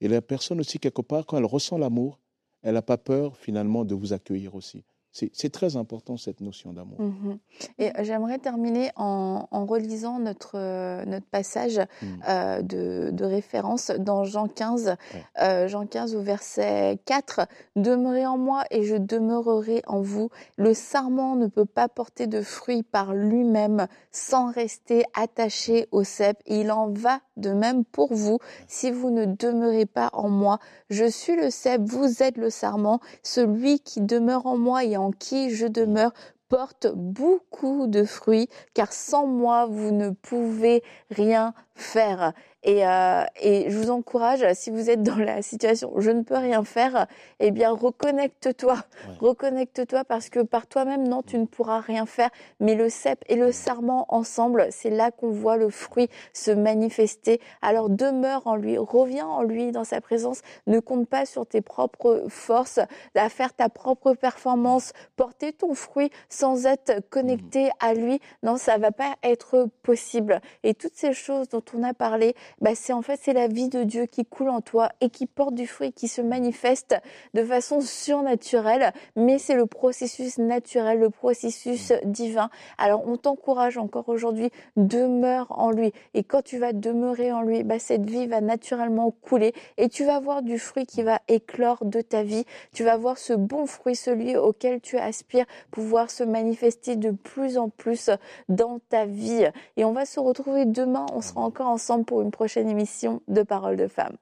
Et 0.00 0.08
la 0.08 0.22
personne 0.22 0.60
aussi, 0.60 0.78
quelque 0.78 1.02
part, 1.02 1.26
quand 1.26 1.38
elle 1.38 1.44
ressent 1.44 1.78
l'amour, 1.78 2.20
elle 2.62 2.74
n'a 2.74 2.82
pas 2.82 2.98
peur 2.98 3.36
finalement 3.36 3.84
de 3.84 3.94
vous 3.94 4.12
accueillir 4.12 4.54
aussi. 4.54 4.84
C'est 5.32 5.52
très 5.52 5.76
important 5.76 6.16
cette 6.16 6.40
notion 6.40 6.72
d'amour. 6.72 7.00
Mhm. 7.00 7.38
Et 7.78 7.92
j'aimerais 8.02 8.38
terminer 8.38 8.90
en, 8.96 9.46
en 9.50 9.64
relisant 9.64 10.18
notre, 10.18 10.58
euh, 10.58 11.04
notre 11.04 11.26
passage 11.26 11.80
Mm. 12.02 12.06
euh, 12.28 12.62
de, 12.62 13.10
de 13.12 13.24
référence 13.24 13.90
dans 13.98 14.24
Jean 14.24 14.48
15, 14.48 14.96
euh, 15.40 15.68
Jean 15.68 15.86
15 15.86 16.16
au 16.16 16.20
verset 16.20 16.98
4. 17.04 17.42
Demeurez 17.76 18.26
en 18.26 18.36
moi 18.38 18.64
et 18.70 18.82
je 18.82 18.96
demeurerai 18.96 19.82
en 19.86 20.00
vous. 20.00 20.30
Le 20.56 20.74
sarment 20.74 21.36
ne 21.36 21.46
peut 21.46 21.64
pas 21.64 21.88
porter 21.88 22.26
de 22.26 22.42
fruits 22.42 22.82
par 22.82 23.14
lui-même 23.14 23.86
sans 24.10 24.50
rester 24.50 25.04
attaché 25.14 25.86
au 25.92 26.02
cep. 26.04 26.38
Il 26.46 26.72
en 26.72 26.90
va 26.90 27.20
de 27.36 27.50
même 27.50 27.84
pour 27.84 28.12
vous 28.14 28.38
si 28.66 28.90
vous 28.90 29.10
ne 29.10 29.24
demeurez 29.26 29.86
pas 29.86 30.10
en 30.12 30.28
moi. 30.28 30.58
Je 30.90 31.04
suis 31.04 31.36
le 31.36 31.50
cep, 31.50 31.80
vous 31.82 32.22
êtes 32.22 32.36
le 32.36 32.50
sarment. 32.50 33.00
Celui 33.22 33.80
qui 33.80 34.00
demeure 34.00 34.46
en 34.46 34.56
moi 34.56 34.84
et 34.84 34.96
en 34.96 35.03
qui 35.10 35.50
je 35.50 35.66
demeure 35.66 36.12
porte 36.48 36.86
beaucoup 36.94 37.86
de 37.86 38.04
fruits, 38.04 38.48
car 38.74 38.92
sans 38.92 39.26
moi, 39.26 39.66
vous 39.66 39.90
ne 39.90 40.10
pouvez 40.10 40.82
rien 41.10 41.54
faire. 41.74 42.32
Et, 42.64 42.86
euh, 42.86 43.22
et 43.40 43.70
je 43.70 43.76
vous 43.78 43.90
encourage, 43.90 44.44
si 44.54 44.70
vous 44.70 44.88
êtes 44.90 45.02
dans 45.02 45.16
la 45.16 45.42
situation 45.42 45.92
je 45.98 46.10
ne 46.10 46.22
peux 46.22 46.36
rien 46.36 46.64
faire, 46.64 47.06
eh 47.38 47.50
bien 47.50 47.70
reconnecte-toi, 47.70 48.74
Ouais. 48.74 49.14
reconnecte-toi 49.20 50.04
parce 50.04 50.30
que 50.30 50.40
par 50.40 50.66
toi-même, 50.66 51.06
non, 51.06 51.20
tu 51.22 51.36
ne 51.38 51.44
pourras 51.44 51.80
rien 51.80 52.06
faire. 52.06 52.30
Mais 52.60 52.74
le 52.74 52.88
cep 52.88 53.22
et 53.28 53.36
le 53.36 53.52
sarment 53.52 54.06
ensemble, 54.08 54.66
c'est 54.70 54.88
là 54.90 55.10
qu'on 55.10 55.30
voit 55.30 55.56
le 55.58 55.68
fruit 55.68 56.08
se 56.32 56.50
manifester. 56.50 57.40
Alors 57.60 57.90
demeure 57.90 58.46
en 58.46 58.56
lui, 58.56 58.78
reviens 58.78 59.26
en 59.26 59.42
lui 59.42 59.70
dans 59.72 59.84
sa 59.84 60.00
présence. 60.00 60.40
Ne 60.66 60.80
compte 60.80 61.06
pas 61.08 61.26
sur 61.26 61.46
tes 61.46 61.60
propres 61.60 62.24
forces, 62.28 62.80
à 63.14 63.28
faire 63.28 63.52
ta 63.52 63.68
propre 63.68 64.14
performance, 64.14 64.92
porter 65.16 65.52
ton 65.52 65.74
fruit 65.74 66.10
sans 66.30 66.64
être 66.66 67.00
connecté 67.10 67.70
à 67.80 67.92
lui. 67.92 68.20
Non, 68.42 68.56
ça 68.56 68.78
va 68.78 68.90
pas 68.90 69.16
être 69.22 69.68
possible. 69.82 70.40
Et 70.62 70.72
toutes 70.74 70.94
ces 70.96 71.12
choses 71.12 71.48
dont 71.50 71.62
on 71.76 71.82
a 71.82 71.92
parlé, 71.92 72.34
bah, 72.60 72.72
c'est 72.74 72.92
en 72.92 73.02
fait 73.02 73.20
c'est 73.22 73.32
la 73.32 73.48
vie 73.48 73.68
de 73.68 73.82
Dieu 73.84 74.06
qui 74.06 74.24
coule 74.24 74.48
en 74.48 74.60
toi 74.60 74.90
et 75.00 75.10
qui 75.10 75.26
porte 75.26 75.54
du 75.54 75.66
fruit, 75.66 75.92
qui 75.92 76.08
se 76.08 76.20
manifeste 76.20 76.96
de 77.34 77.44
façon 77.44 77.80
surnaturelle, 77.80 78.92
mais 79.16 79.38
c'est 79.38 79.54
le 79.54 79.66
processus 79.66 80.38
naturel, 80.38 80.98
le 80.98 81.10
processus 81.10 81.92
divin. 82.04 82.50
Alors 82.78 83.06
on 83.06 83.16
t'encourage 83.16 83.78
encore 83.78 84.08
aujourd'hui, 84.08 84.50
demeure 84.76 85.46
en 85.58 85.70
lui. 85.70 85.92
Et 86.14 86.24
quand 86.24 86.42
tu 86.42 86.58
vas 86.58 86.72
demeurer 86.72 87.32
en 87.32 87.42
lui, 87.42 87.62
bah, 87.62 87.78
cette 87.78 88.08
vie 88.08 88.26
va 88.26 88.40
naturellement 88.40 89.10
couler 89.10 89.52
et 89.76 89.88
tu 89.88 90.04
vas 90.04 90.20
voir 90.20 90.42
du 90.42 90.58
fruit 90.58 90.86
qui 90.86 91.02
va 91.02 91.20
éclore 91.28 91.84
de 91.84 92.00
ta 92.00 92.22
vie. 92.22 92.44
Tu 92.72 92.84
vas 92.84 92.96
voir 92.96 93.18
ce 93.18 93.32
bon 93.32 93.66
fruit, 93.66 93.96
celui 93.96 94.36
auquel 94.36 94.80
tu 94.80 94.98
aspires, 94.98 95.46
pouvoir 95.70 96.10
se 96.10 96.24
manifester 96.24 96.96
de 96.96 97.10
plus 97.10 97.58
en 97.58 97.68
plus 97.68 98.10
dans 98.48 98.78
ta 98.88 99.06
vie. 99.06 99.46
Et 99.76 99.84
on 99.84 99.92
va 99.92 100.04
se 100.04 100.20
retrouver 100.20 100.64
demain. 100.64 101.06
On 101.12 101.20
sera 101.20 101.40
encore 101.40 101.68
ensemble 101.68 102.04
pour 102.04 102.22
une 102.22 102.30
émission 102.56 103.22
de 103.28 103.42
Parole 103.42 103.76
de 103.76 103.88
Femmes. 103.88 104.16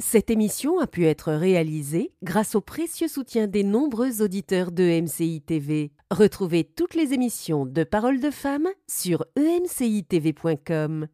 Cette 0.00 0.30
émission 0.30 0.80
a 0.80 0.86
pu 0.86 1.06
être 1.06 1.32
réalisée 1.32 2.12
grâce 2.22 2.54
au 2.54 2.60
précieux 2.60 3.08
soutien 3.08 3.46
des 3.46 3.62
nombreux 3.62 4.20
auditeurs 4.20 4.72
de 4.72 5.00
MCI 5.00 5.40
TV. 5.42 5.92
Retrouvez 6.10 6.64
toutes 6.64 6.94
les 6.94 7.12
émissions 7.12 7.66
de 7.66 7.84
Parole 7.84 8.20
de 8.20 8.30
Femmes 8.30 8.68
sur 8.88 9.24
emcitv.com. 9.38 11.06